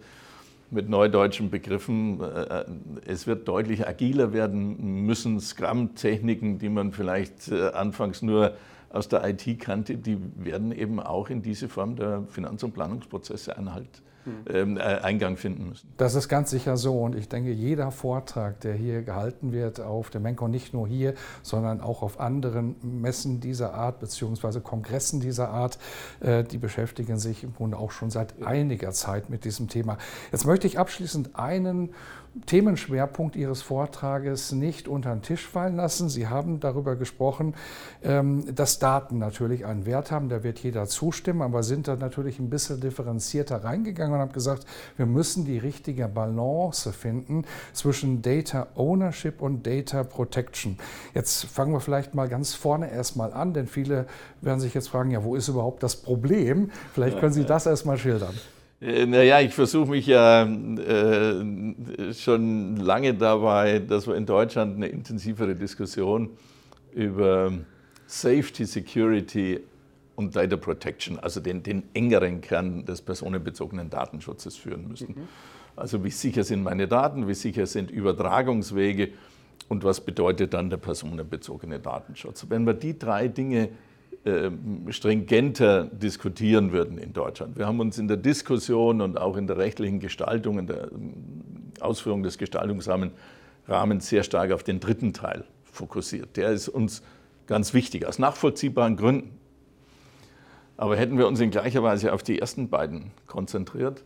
mit 0.69 0.89
neudeutschen 0.89 1.49
Begriffen, 1.49 2.19
äh, 2.21 2.65
es 3.05 3.27
wird 3.27 3.47
deutlich 3.47 3.87
agiler 3.87 4.33
werden 4.33 5.05
müssen. 5.05 5.39
Scrum-Techniken, 5.39 6.59
die 6.59 6.69
man 6.69 6.91
vielleicht 6.91 7.49
äh, 7.49 7.69
anfangs 7.69 8.21
nur 8.21 8.55
aus 8.89 9.07
der 9.07 9.27
IT 9.27 9.59
kannte, 9.59 9.97
die 9.97 10.17
werden 10.35 10.71
eben 10.71 10.99
auch 10.99 11.29
in 11.29 11.41
diese 11.41 11.69
Form 11.69 11.95
der 11.95 12.23
Finanz- 12.29 12.63
und 12.63 12.73
Planungsprozesse 12.73 13.57
Einhalt 13.57 14.01
ähm, 14.47 14.77
äh, 14.77 14.81
Eingang 14.81 15.37
finden 15.37 15.69
müssen. 15.69 15.93
Das 15.97 16.15
ist 16.15 16.29
ganz 16.29 16.49
sicher 16.49 16.77
so 16.77 16.99
und 16.99 17.15
ich 17.15 17.29
denke, 17.29 17.51
jeder 17.51 17.91
Vortrag, 17.91 18.59
der 18.61 18.73
hier 18.73 19.01
gehalten 19.01 19.51
wird 19.51 19.79
auf 19.79 20.09
der 20.09 20.21
Menko, 20.21 20.47
nicht 20.47 20.73
nur 20.73 20.87
hier, 20.87 21.13
sondern 21.41 21.81
auch 21.81 22.01
auf 22.01 22.19
anderen 22.19 22.75
Messen 22.81 23.39
dieser 23.39 23.73
Art 23.73 23.99
beziehungsweise 23.99 24.61
Kongressen 24.61 25.19
dieser 25.19 25.49
Art, 25.49 25.77
äh, 26.19 26.43
die 26.43 26.57
beschäftigen 26.57 27.17
sich 27.17 27.43
im 27.43 27.53
Grunde 27.53 27.77
auch 27.77 27.91
schon 27.91 28.09
seit 28.09 28.41
einiger 28.43 28.91
Zeit 28.91 29.29
mit 29.29 29.45
diesem 29.45 29.67
Thema. 29.67 29.97
Jetzt 30.31 30.45
möchte 30.45 30.67
ich 30.67 30.79
abschließend 30.79 31.35
einen 31.35 31.93
Themenschwerpunkt 32.47 33.35
Ihres 33.35 33.61
Vortrages 33.61 34.51
nicht 34.51 34.87
unter 34.87 35.13
den 35.13 35.21
Tisch 35.21 35.47
fallen 35.47 35.75
lassen. 35.75 36.09
Sie 36.09 36.27
haben 36.27 36.59
darüber 36.59 36.95
gesprochen, 36.95 37.53
ähm, 38.03 38.55
dass 38.55 38.79
Daten 38.79 39.19
natürlich 39.19 39.65
einen 39.65 39.85
Wert 39.85 40.11
haben. 40.11 40.29
Da 40.29 40.43
wird 40.43 40.59
jeder 40.59 40.87
zustimmen, 40.87 41.43
aber 41.43 41.61
sind 41.61 41.87
da 41.87 41.95
natürlich 41.95 42.39
ein 42.39 42.49
bisschen 42.49 42.81
differenzierter 42.81 43.63
reingegangen 43.63 44.15
und 44.15 44.19
haben 44.19 44.33
gesagt, 44.33 44.65
wir 44.97 45.05
müssen 45.05 45.45
die 45.45 45.59
richtige 45.59 46.07
Balance 46.07 46.91
finden 46.91 47.45
zwischen 47.71 48.21
Data 48.21 48.67
Ownership 48.75 49.41
und 49.41 49.65
Data 49.67 50.03
Protection. 50.03 50.77
Jetzt 51.13 51.45
fangen 51.45 51.71
wir 51.71 51.81
vielleicht 51.81 52.15
mal 52.15 52.27
ganz 52.27 52.55
vorne 52.55 52.91
erstmal 52.91 53.31
an, 53.31 53.53
denn 53.53 53.67
viele 53.67 54.07
werden 54.41 54.59
sich 54.59 54.73
jetzt 54.73 54.89
fragen, 54.89 55.11
ja, 55.11 55.23
wo 55.23 55.35
ist 55.35 55.47
überhaupt 55.47 55.83
das 55.83 55.95
Problem? 55.95 56.71
Vielleicht 56.93 57.19
können 57.19 57.33
Sie 57.33 57.45
das 57.45 57.67
erstmal 57.67 57.97
schildern. 57.97 58.33
Äh, 58.83 59.05
naja, 59.05 59.39
ich 59.39 59.53
versuche 59.53 59.91
mich 59.91 60.07
ja 60.07 60.43
äh, 60.43 62.13
schon 62.13 62.77
lange 62.77 63.13
dabei, 63.13 63.79
dass 63.79 64.07
wir 64.07 64.15
in 64.15 64.25
Deutschland 64.25 64.75
eine 64.75 64.87
intensivere 64.87 65.55
Diskussion 65.55 66.31
über 66.93 67.53
Safety, 68.05 68.65
Security 68.65 69.59
und 70.15 70.35
Data 70.35 70.57
Protection, 70.57 71.17
also 71.17 71.39
den, 71.39 71.63
den 71.63 71.83
engeren 71.93 72.41
Kern 72.41 72.85
des 72.85 73.01
personenbezogenen 73.01 73.89
Datenschutzes 73.89 74.57
führen 74.57 74.87
müssen. 74.87 75.15
Mhm. 75.15 75.27
Also 75.75 76.03
wie 76.03 76.11
sicher 76.11 76.43
sind 76.43 76.61
meine 76.61 76.87
Daten, 76.87 77.27
wie 77.27 77.33
sicher 77.33 77.65
sind 77.65 77.89
Übertragungswege 77.89 79.09
und 79.69 79.83
was 79.83 80.01
bedeutet 80.01 80.53
dann 80.53 80.69
der 80.69 80.77
personenbezogene 80.77 81.79
Datenschutz. 81.79 82.45
Wenn 82.49 82.65
wir 82.67 82.75
die 82.75 82.99
drei 82.99 83.27
Dinge 83.27 83.69
äh, 84.25 84.51
stringenter 84.89 85.83
diskutieren 85.85 86.71
würden 86.71 86.97
in 86.97 87.11
Deutschland. 87.11 87.57
Wir 87.57 87.67
haben 87.67 87.81
uns 87.81 87.97
in 87.97 88.07
der 88.07 88.15
Diskussion 88.15 89.01
und 89.01 89.17
auch 89.17 89.35
in 89.35 89.47
der 89.47 89.57
rechtlichen 89.57 89.99
Gestaltung, 89.99 90.59
in 90.59 90.67
der 90.67 90.91
ähm, 90.91 91.13
Ausführung 91.81 92.23
des 92.23 92.37
Gestaltungsrahmens 92.37 93.11
sehr 93.99 94.23
stark 94.23 94.51
auf 94.51 94.63
den 94.63 94.79
dritten 94.79 95.11
Teil 95.11 95.43
fokussiert. 95.63 96.37
Der 96.37 96.51
ist 96.51 96.69
uns 96.69 97.03
ganz 97.47 97.73
wichtig, 97.73 98.07
aus 98.07 98.17
nachvollziehbaren 98.17 98.95
Gründen. 98.95 99.37
Aber 100.77 100.95
hätten 100.95 101.17
wir 101.17 101.27
uns 101.27 101.39
in 101.39 101.51
gleicher 101.51 101.83
Weise 101.83 102.13
auf 102.13 102.23
die 102.23 102.39
ersten 102.39 102.69
beiden 102.69 103.11
konzentriert, 103.27 104.03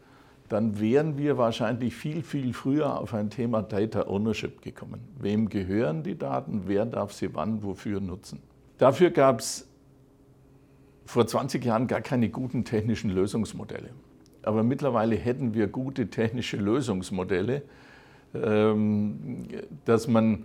dann 0.49 0.79
wären 0.79 1.17
wir 1.17 1.37
wahrscheinlich 1.37 1.95
viel, 1.95 2.23
viel 2.23 2.53
früher 2.53 2.99
auf 2.99 3.13
ein 3.13 3.29
Thema 3.29 3.61
Data 3.61 4.07
Ownership 4.07 4.61
gekommen. 4.61 5.01
Wem 5.19 5.49
gehören 5.49 6.03
die 6.03 6.17
Daten? 6.17 6.63
Wer 6.65 6.85
darf 6.85 7.13
sie 7.13 7.35
wann, 7.35 7.63
wofür 7.63 7.99
nutzen? 7.99 8.41
Dafür 8.77 9.11
gab 9.11 9.41
es 9.41 9.67
vor 11.07 11.25
20 11.25 11.63
Jahren 11.63 11.87
gar 11.87 12.01
keine 12.01 12.29
guten 12.29 12.65
technischen 12.65 13.09
Lösungsmodelle. 13.09 13.89
Aber 14.43 14.63
mittlerweile 14.63 15.15
hätten 15.15 15.53
wir 15.53 15.67
gute 15.67 16.09
technische 16.09 16.57
Lösungsmodelle, 16.57 17.63
ähm, 18.33 19.47
dass 19.85 20.07
man 20.07 20.43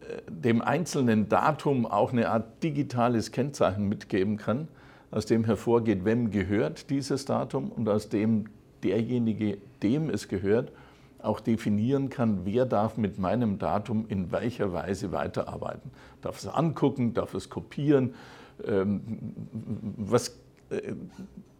äh, 0.00 0.30
dem 0.30 0.60
einzelnen 0.60 1.28
Datum 1.28 1.86
auch 1.86 2.12
eine 2.12 2.28
Art 2.28 2.62
digitales 2.62 3.32
Kennzeichen 3.32 3.88
mitgeben 3.88 4.36
kann, 4.36 4.68
aus 5.10 5.24
dem 5.24 5.44
hervorgeht, 5.44 6.04
wem 6.04 6.30
gehört 6.30 6.90
dieses 6.90 7.24
Datum 7.24 7.70
und 7.70 7.88
aus 7.88 8.10
dem 8.10 8.46
derjenige, 8.82 9.56
dem 9.82 10.10
es 10.10 10.28
gehört, 10.28 10.72
auch 11.18 11.40
definieren 11.40 12.10
kann, 12.10 12.44
wer 12.44 12.66
darf 12.66 12.98
mit 12.98 13.18
meinem 13.18 13.58
Datum 13.58 14.04
in 14.08 14.30
welcher 14.30 14.74
Weise 14.74 15.10
weiterarbeiten. 15.10 15.90
Darf 16.20 16.38
es 16.38 16.46
angucken, 16.46 17.14
darf 17.14 17.32
es 17.32 17.48
kopieren, 17.48 18.14
was 18.58 20.28
äh, 20.70 20.92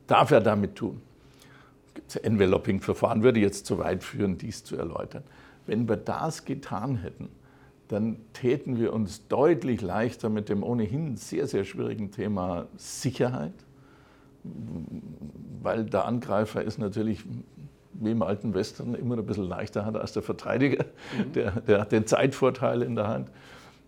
darf 0.06 0.30
er 0.30 0.40
damit 0.40 0.76
tun? 0.76 1.00
Enveloping-Verfahren 2.22 3.22
würde 3.22 3.40
jetzt 3.40 3.66
zu 3.66 3.78
weit 3.78 4.04
führen, 4.04 4.38
dies 4.38 4.64
zu 4.64 4.76
erläutern. 4.76 5.24
Wenn 5.66 5.88
wir 5.88 5.96
das 5.96 6.44
getan 6.44 6.96
hätten, 6.96 7.28
dann 7.88 8.18
täten 8.32 8.78
wir 8.78 8.92
uns 8.92 9.26
deutlich 9.28 9.80
leichter 9.80 10.28
mit 10.28 10.48
dem 10.48 10.62
ohnehin 10.62 11.16
sehr, 11.16 11.46
sehr 11.46 11.64
schwierigen 11.64 12.10
Thema 12.10 12.66
Sicherheit, 12.76 13.54
weil 15.62 15.84
der 15.84 16.04
Angreifer 16.04 16.62
ist 16.62 16.78
natürlich 16.78 17.24
wie 17.92 18.10
im 18.10 18.22
alten 18.22 18.54
Western 18.54 18.94
immer 18.94 19.16
ein 19.16 19.24
bisschen 19.24 19.48
leichter 19.48 19.86
hat 19.86 19.96
als 19.96 20.12
der 20.12 20.22
Verteidiger. 20.22 20.84
Mhm. 21.16 21.32
Der, 21.32 21.50
der 21.52 21.80
hat 21.80 21.92
den 21.92 22.06
Zeitvorteil 22.06 22.82
in 22.82 22.94
der 22.94 23.08
Hand. 23.08 23.30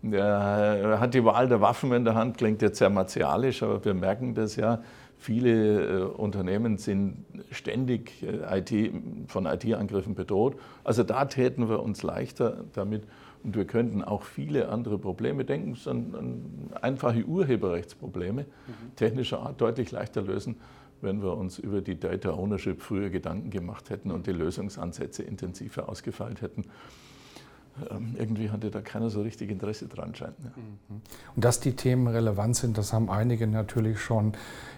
Der 0.01 0.97
hat 0.99 1.13
die 1.13 1.25
Wahl 1.25 1.47
der 1.47 1.59
Waffen 1.61 1.91
in 1.91 2.05
der 2.05 2.15
Hand, 2.15 2.37
klingt 2.37 2.61
jetzt 2.61 2.77
sehr 2.77 2.89
martialisch, 2.89 3.63
aber 3.63 3.83
wir 3.83 3.93
merken 3.93 4.33
das 4.33 4.55
ja. 4.55 4.81
Viele 5.17 5.83
äh, 5.83 6.03
Unternehmen 6.03 6.77
sind 6.77 7.25
ständig 7.51 8.23
äh, 8.23 8.59
IT, 8.59 8.93
von 9.27 9.45
IT-Angriffen 9.45 10.15
bedroht. 10.15 10.55
Also 10.85 11.03
da 11.03 11.25
täten 11.25 11.67
wir 11.67 11.83
uns 11.83 12.03
leichter 12.03 12.63
damit 12.73 13.03
und 13.43 13.55
wir 13.55 13.65
könnten 13.65 14.01
auch 14.01 14.23
viele 14.23 14.69
andere 14.69 14.97
Probleme, 14.97 15.43
denken 15.43 15.75
Sie 15.75 15.89
an, 15.89 16.15
an 16.17 16.81
einfache 16.81 17.25
Urheberrechtsprobleme 17.25 18.43
mhm. 18.43 18.95
technischer 18.95 19.41
Art 19.41 19.59
deutlich 19.59 19.91
leichter 19.91 20.21
lösen, 20.21 20.57
wenn 21.01 21.21
wir 21.21 21.35
uns 21.35 21.59
über 21.59 21.81
die 21.81 21.99
Data 21.99 22.31
Ownership 22.31 22.81
früher 22.81 23.09
Gedanken 23.09 23.49
gemacht 23.49 23.89
hätten 23.89 24.11
und 24.11 24.25
die 24.25 24.31
Lösungsansätze 24.31 25.23
intensiver 25.23 25.89
ausgefeilt 25.89 26.41
hätten. 26.41 26.63
Ähm, 27.89 28.15
irgendwie 28.17 28.49
hatte 28.49 28.71
da 28.71 28.81
keiner 28.81 29.09
so 29.09 29.21
richtig 29.21 29.49
Interesse 29.49 29.87
dran, 29.87 30.15
scheint. 30.15 30.35
Ja. 30.43 30.51
Mhm. 30.55 31.01
Und 31.35 31.45
dass 31.45 31.59
die 31.59 31.73
Themen 31.73 32.07
relevant 32.07 32.55
sind, 32.55 32.77
das 32.77 32.93
haben 32.93 33.09
einige 33.09 33.47
natürlich 33.47 33.99
schon 33.99 34.33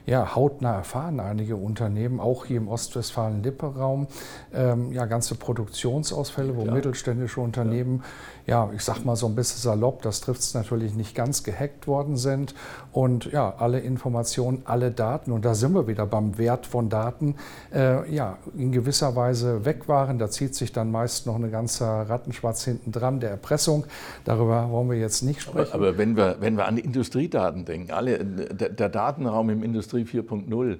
ja, 0.06 0.36
hautnah 0.36 0.76
erfahren, 0.76 1.20
einige 1.20 1.56
Unternehmen, 1.56 2.20
auch 2.20 2.46
hier 2.46 2.58
im 2.58 2.68
Ostwestfalen-Lippe-Raum, 2.68 4.08
ähm, 4.54 4.92
ja, 4.92 5.06
ganze 5.06 5.36
Produktionsausfälle, 5.36 6.56
wo 6.56 6.66
ja. 6.66 6.74
mittelständische 6.74 7.40
Unternehmen, 7.40 8.04
ja. 8.52 8.70
ich 8.76 8.84
sag 8.84 9.04
mal 9.06 9.16
so 9.16 9.28
ein 9.28 9.36
bisschen 9.36 9.62
salopp, 9.62 10.02
das 10.02 10.22
trifft 10.22 10.42
es 10.42 10.54
natürlich 10.54 10.94
nicht 10.94 11.16
ganz, 11.16 11.44
gehackt 11.44 11.88
worden 11.88 12.18
sind 12.18 12.54
und 12.92 13.32
ja, 13.32 13.54
alle 13.58 13.80
Informationen, 13.80 14.62
alle 14.66 14.92
Daten, 14.92 15.32
und 15.32 15.46
da 15.46 15.56
sind 15.56 15.74
wir 15.74 15.88
wieder 15.88 16.06
beim 16.06 16.38
Wert 16.38 16.66
von 16.66 16.90
Daten, 16.90 17.36
äh, 17.74 18.14
ja, 18.14 18.38
in 18.58 18.72
gewisser 18.72 19.16
Weise 19.16 19.66
weg 19.66 19.88
waren. 19.88 20.20
Da 20.20 20.30
zieht 20.30 20.56
sich 20.56 20.72
dann 20.72 20.92
meist 20.92 21.26
noch 21.26 21.36
ein 21.36 21.50
ganzer 21.50 22.10
Rattenschwarz 22.10 22.64
hinten 22.66 22.92
dran, 22.92 23.20
der 23.20 23.30
Erpressung. 23.30 23.86
Darüber 24.26 24.70
wollen 24.70 24.90
wir 24.90 24.98
jetzt 24.98 25.22
nicht 25.22 25.42
sprechen. 25.42 25.74
Aber, 25.74 25.88
aber 25.88 25.98
wenn, 25.98 26.18
wir, 26.18 26.38
wenn 26.40 26.58
wir 26.58 26.68
an 26.68 26.78
Industriedaten 26.78 27.66
denken, 27.66 27.92
alle, 27.92 28.24
der, 28.24 28.70
der 28.70 28.90
Datenraum 28.90 29.50
im 29.50 29.64
Industrie 29.64 30.04
4.0, 30.04 30.80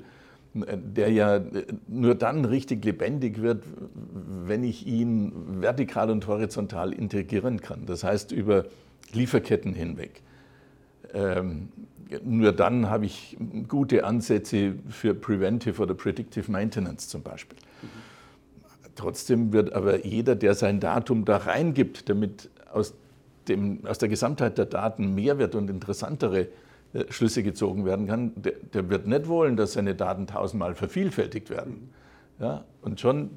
der 0.54 1.12
ja 1.12 1.42
nur 1.88 2.16
dann 2.16 2.44
richtig 2.46 2.84
lebendig 2.84 3.42
wird, 3.42 3.64
wenn 4.46 4.64
ich 4.64 4.86
ihn 4.86 5.62
vertikal 5.62 6.10
und 6.10 6.28
horizontal 6.28 6.92
integrieren 6.94 7.62
kann. 7.62 7.86
Das 7.86 8.04
heißt 8.04 8.32
über 8.32 8.66
Lieferketten 9.14 9.74
hinweg. 9.74 10.22
Ähm, 11.14 11.70
nur 12.24 12.52
dann 12.52 12.90
habe 12.90 13.06
ich 13.06 13.38
gute 13.70 14.04
Ansätze 14.04 14.74
für 14.90 15.14
Preventive 15.14 15.82
oder 15.82 15.94
Predictive 15.94 16.52
Maintenance 16.52 17.08
zum 17.08 17.22
Beispiel. 17.22 17.58
Mhm. 17.82 17.88
Trotzdem 18.96 19.54
wird 19.54 19.72
aber 19.72 20.06
jeder, 20.06 20.36
der 20.36 20.54
sein 20.54 20.82
Datum 20.82 21.24
da 21.24 21.38
reingibt, 21.38 22.10
damit 22.10 22.50
aus, 22.74 22.94
dem, 23.48 23.86
aus 23.86 23.98
der 24.00 24.10
Gesamtheit 24.10 24.58
der 24.58 24.66
Daten 24.66 25.16
Mehrwert 25.16 25.56
und 25.56 25.70
interessantere 25.70 26.42
äh, 26.42 26.48
Schlüsse 27.10 27.44
gezogen 27.44 27.86
werden 27.86 28.08
kann, 28.08 28.34
der, 28.36 28.54
der, 28.74 28.90
wird 28.90 29.08
nicht 29.08 29.28
wollen, 29.28 29.56
dass 29.56 29.74
seine 29.74 29.96
Daten 29.96 30.28
tausendmal 30.28 30.76
vervielfältigt 30.76 31.50
werden. 31.50 31.90
Ja, 32.40 32.66
und 32.82 33.00
schon 33.00 33.30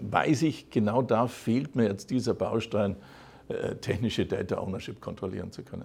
weiß 0.00 0.42
ich, 0.42 0.70
genau 0.70 1.02
da 1.02 1.26
fehlt 1.26 1.76
mir 1.76 1.84
jetzt 1.84 2.10
dieser 2.10 2.34
Baustein, 2.34 2.96
äh, 3.48 3.74
technische 3.76 4.24
Data 4.24 4.58
Ownership 4.58 5.00
kontrollieren 5.00 5.52
zu 5.52 5.62
können. 5.62 5.84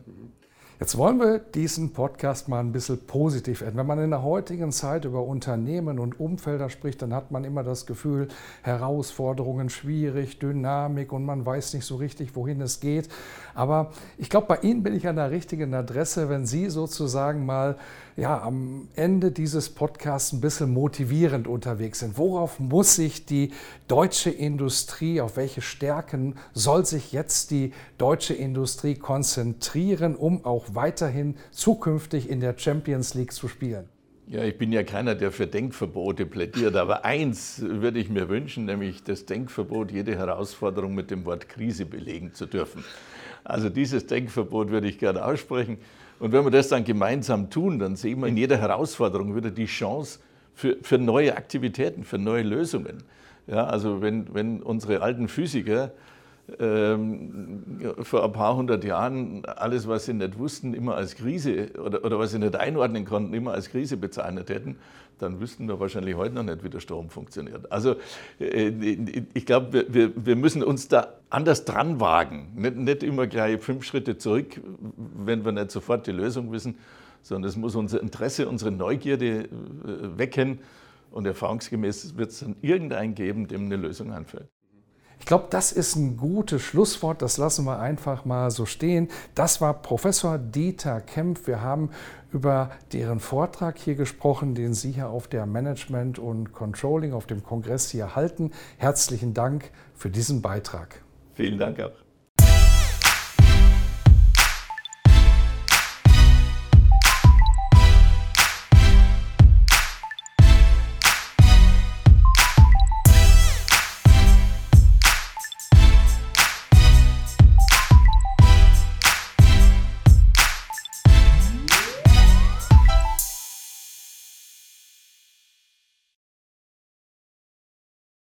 Jetzt 0.80 0.96
wollen 0.96 1.20
wir 1.20 1.40
diesen 1.40 1.92
Podcast 1.92 2.50
mal 2.50 2.60
ein 2.60 2.72
bisschen 2.72 3.00
positiv 3.00 3.62
enden. 3.62 3.78
Wenn 3.78 3.88
man 3.88 3.98
in 3.98 4.12
der 4.12 4.22
heutigen 4.22 4.72
Zeit 4.72 5.06
über 5.06 5.24
Unternehmen 5.24 5.98
und 5.98 6.20
Umfelder 6.20 6.70
spricht, 6.70 7.02
dann 7.02 7.16
hat 7.16 7.32
man 7.32 7.46
immer 7.46 7.64
das 7.64 7.88
Gefühl, 7.88 8.28
Herausforderungen 8.62 9.72
schwierig, 9.72 10.38
Dynamik 10.38 11.12
und 11.14 11.26
man 11.26 11.44
weiß 11.44 11.74
nicht 11.74 11.84
so 11.84 11.96
richtig, 11.96 12.36
wohin 12.36 12.62
es 12.62 12.80
geht. 12.80 13.10
Aber 13.56 13.90
ich 14.20 14.30
glaube, 14.30 14.46
bei 14.46 14.58
Ihnen 14.58 14.84
bin 14.84 14.94
ich 14.94 15.08
an 15.08 15.16
der 15.16 15.32
richtigen 15.32 15.74
Adresse, 15.74 16.30
wenn 16.30 16.46
Sie 16.46 16.70
sozusagen 16.70 17.44
mal 17.44 17.78
ja, 18.18 18.42
am 18.42 18.88
Ende 18.96 19.32
dieses 19.32 19.70
Podcasts 19.70 20.34
ein 20.34 20.42
bisschen 20.42 20.74
motivierend 20.74 21.48
unterwegs 21.48 22.00
sind. 22.00 22.18
Worauf 22.18 22.60
muss 22.60 22.96
sich 22.96 23.26
die 23.26 23.52
deutsche 23.88 24.32
Industrie, 24.32 25.22
auf 25.22 25.38
welche 25.38 25.62
Stärken 25.62 26.36
soll 26.54 26.84
sich 26.86 27.12
jetzt 27.12 27.52
die 27.52 27.74
deutsche 28.00 28.34
Industrie 28.34 28.96
konzentrieren, 28.96 30.16
um 30.16 30.46
auch 30.46 30.67
weiterhin 30.76 31.36
zukünftig 31.52 32.30
in 32.30 32.40
der 32.40 32.58
Champions 32.58 33.14
League 33.14 33.34
zu 33.34 33.48
spielen? 33.48 33.90
Ja, 34.30 34.44
ich 34.44 34.58
bin 34.58 34.74
ja 34.74 34.84
keiner, 34.84 35.16
der 35.16 35.32
für 35.32 35.48
Denkverbote 35.48 36.26
plädiert, 36.26 36.76
aber 36.76 37.06
eins 37.06 37.62
würde 37.62 37.98
ich 38.00 38.10
mir 38.10 38.28
wünschen, 38.28 38.66
nämlich 38.66 39.02
das 39.04 39.26
Denkverbot, 39.26 39.90
jede 39.90 40.18
Herausforderung 40.18 40.94
mit 40.94 41.12
dem 41.12 41.24
Wort 41.24 41.48
Krise 41.48 41.86
belegen 41.86 42.34
zu 42.34 42.46
dürfen. 42.46 42.84
Also 43.46 43.70
dieses 43.70 44.06
Denkverbot 44.06 44.70
würde 44.70 44.90
ich 44.90 45.00
gerne 45.00 45.24
aussprechen. 45.24 45.78
Und 46.20 46.34
wenn 46.34 46.44
wir 46.44 46.52
das 46.52 46.68
dann 46.68 46.84
gemeinsam 46.84 47.50
tun, 47.50 47.80
dann 47.80 47.96
sehen 47.96 48.20
wir 48.20 48.28
in 48.28 48.36
jeder 48.36 48.58
Herausforderung 48.58 49.34
wieder 49.34 49.50
die 49.50 49.66
Chance 49.66 50.20
für, 50.54 50.76
für 50.82 50.98
neue 50.98 51.38
Aktivitäten, 51.38 52.04
für 52.04 52.18
neue 52.18 52.44
Lösungen. 52.44 53.04
Ja, 53.48 53.66
also 53.68 54.02
wenn, 54.02 54.34
wenn 54.34 54.62
unsere 54.62 55.02
alten 55.02 55.30
Physiker 55.30 55.92
ähm, 56.60 57.64
vor 58.02 58.24
ein 58.24 58.32
paar 58.32 58.56
hundert 58.56 58.84
Jahren 58.84 59.44
alles, 59.46 59.88
was 59.88 60.06
sie 60.06 60.14
nicht 60.14 60.40
wussten, 60.40 60.74
immer 60.74 60.96
als 60.96 61.16
Krise 61.16 61.70
oder, 61.84 62.04
oder 62.06 62.20
was 62.20 62.32
sie 62.32 62.40
nicht 62.40 62.56
einordnen 62.56 63.06
konnten, 63.06 63.34
immer 63.34 63.54
als 63.54 63.70
Krise 63.70 63.98
bezeichnet 63.98 64.50
hätten, 64.50 64.78
dann 65.20 65.40
wüssten 65.40 65.68
wir 65.68 65.80
wahrscheinlich 65.80 66.16
heute 66.16 66.36
noch 66.36 66.44
nicht, 66.44 66.64
wie 66.64 66.70
der 66.70 66.80
Strom 66.80 67.10
funktioniert. 67.10 67.72
Also 67.72 67.96
äh, 68.40 68.70
ich 69.34 69.46
glaube, 69.46 69.86
wir, 69.90 70.12
wir 70.16 70.36
müssen 70.36 70.64
uns 70.64 70.88
da 70.88 71.16
anders 71.30 71.66
dran 71.66 72.00
wagen. 72.00 72.54
Nicht, 72.56 72.78
nicht 72.78 73.04
immer 73.04 73.28
gleich 73.28 73.60
fünf 73.60 73.84
Schritte 73.84 74.18
zurück, 74.18 74.62
wenn 75.16 75.44
wir 75.44 75.52
nicht 75.52 75.72
sofort 75.72 76.08
die 76.08 76.12
Lösung 76.12 76.52
wissen, 76.52 76.78
sondern 77.22 77.50
es 77.50 77.58
muss 77.58 77.76
unser 77.76 78.02
Interesse, 78.02 78.48
unsere 78.48 78.72
Neugierde 78.72 79.44
äh, 79.44 79.48
wecken 80.18 80.60
und 81.12 81.26
erfahrungsgemäß 81.26 82.18
wird 82.18 82.32
es 82.32 82.40
dann 82.40 82.56
irgendeinen 82.62 83.16
geben, 83.16 83.48
dem 83.48 83.66
eine 83.66 83.76
Lösung 83.76 84.14
einfällt. 84.14 84.48
Ich 85.20 85.26
glaube, 85.26 85.48
das 85.50 85.72
ist 85.72 85.96
ein 85.96 86.18
gutes 86.18 86.62
Schlusswort. 86.62 87.22
Das 87.22 87.38
lassen 87.38 87.66
wir 87.66 87.80
einfach 87.80 88.26
mal 88.26 88.52
so 88.52 88.66
stehen. 88.66 89.10
Das 89.36 89.60
war 89.62 89.74
Professor 89.74 90.38
Dieter 90.38 91.02
Kempf. 91.02 91.48
Wir 91.48 91.62
haben 91.62 91.90
über 92.32 92.72
deren 92.94 93.20
Vortrag 93.20 93.78
hier 93.78 93.96
gesprochen, 93.96 94.56
den 94.56 94.74
Sie 94.74 94.92
hier 94.92 95.10
auf 95.10 95.28
der 95.28 95.46
Management 95.46 96.20
und 96.20 96.54
Controlling 96.54 97.14
auf 97.14 97.26
dem 97.26 97.44
Kongress 97.44 97.90
hier 97.90 98.16
halten. 98.16 98.52
Herzlichen 98.78 99.34
Dank 99.34 99.72
für 99.96 100.10
diesen 100.10 100.42
Beitrag. 100.42 101.02
Vielen 101.34 101.58
Dank 101.58 101.80
auch. 101.80 102.07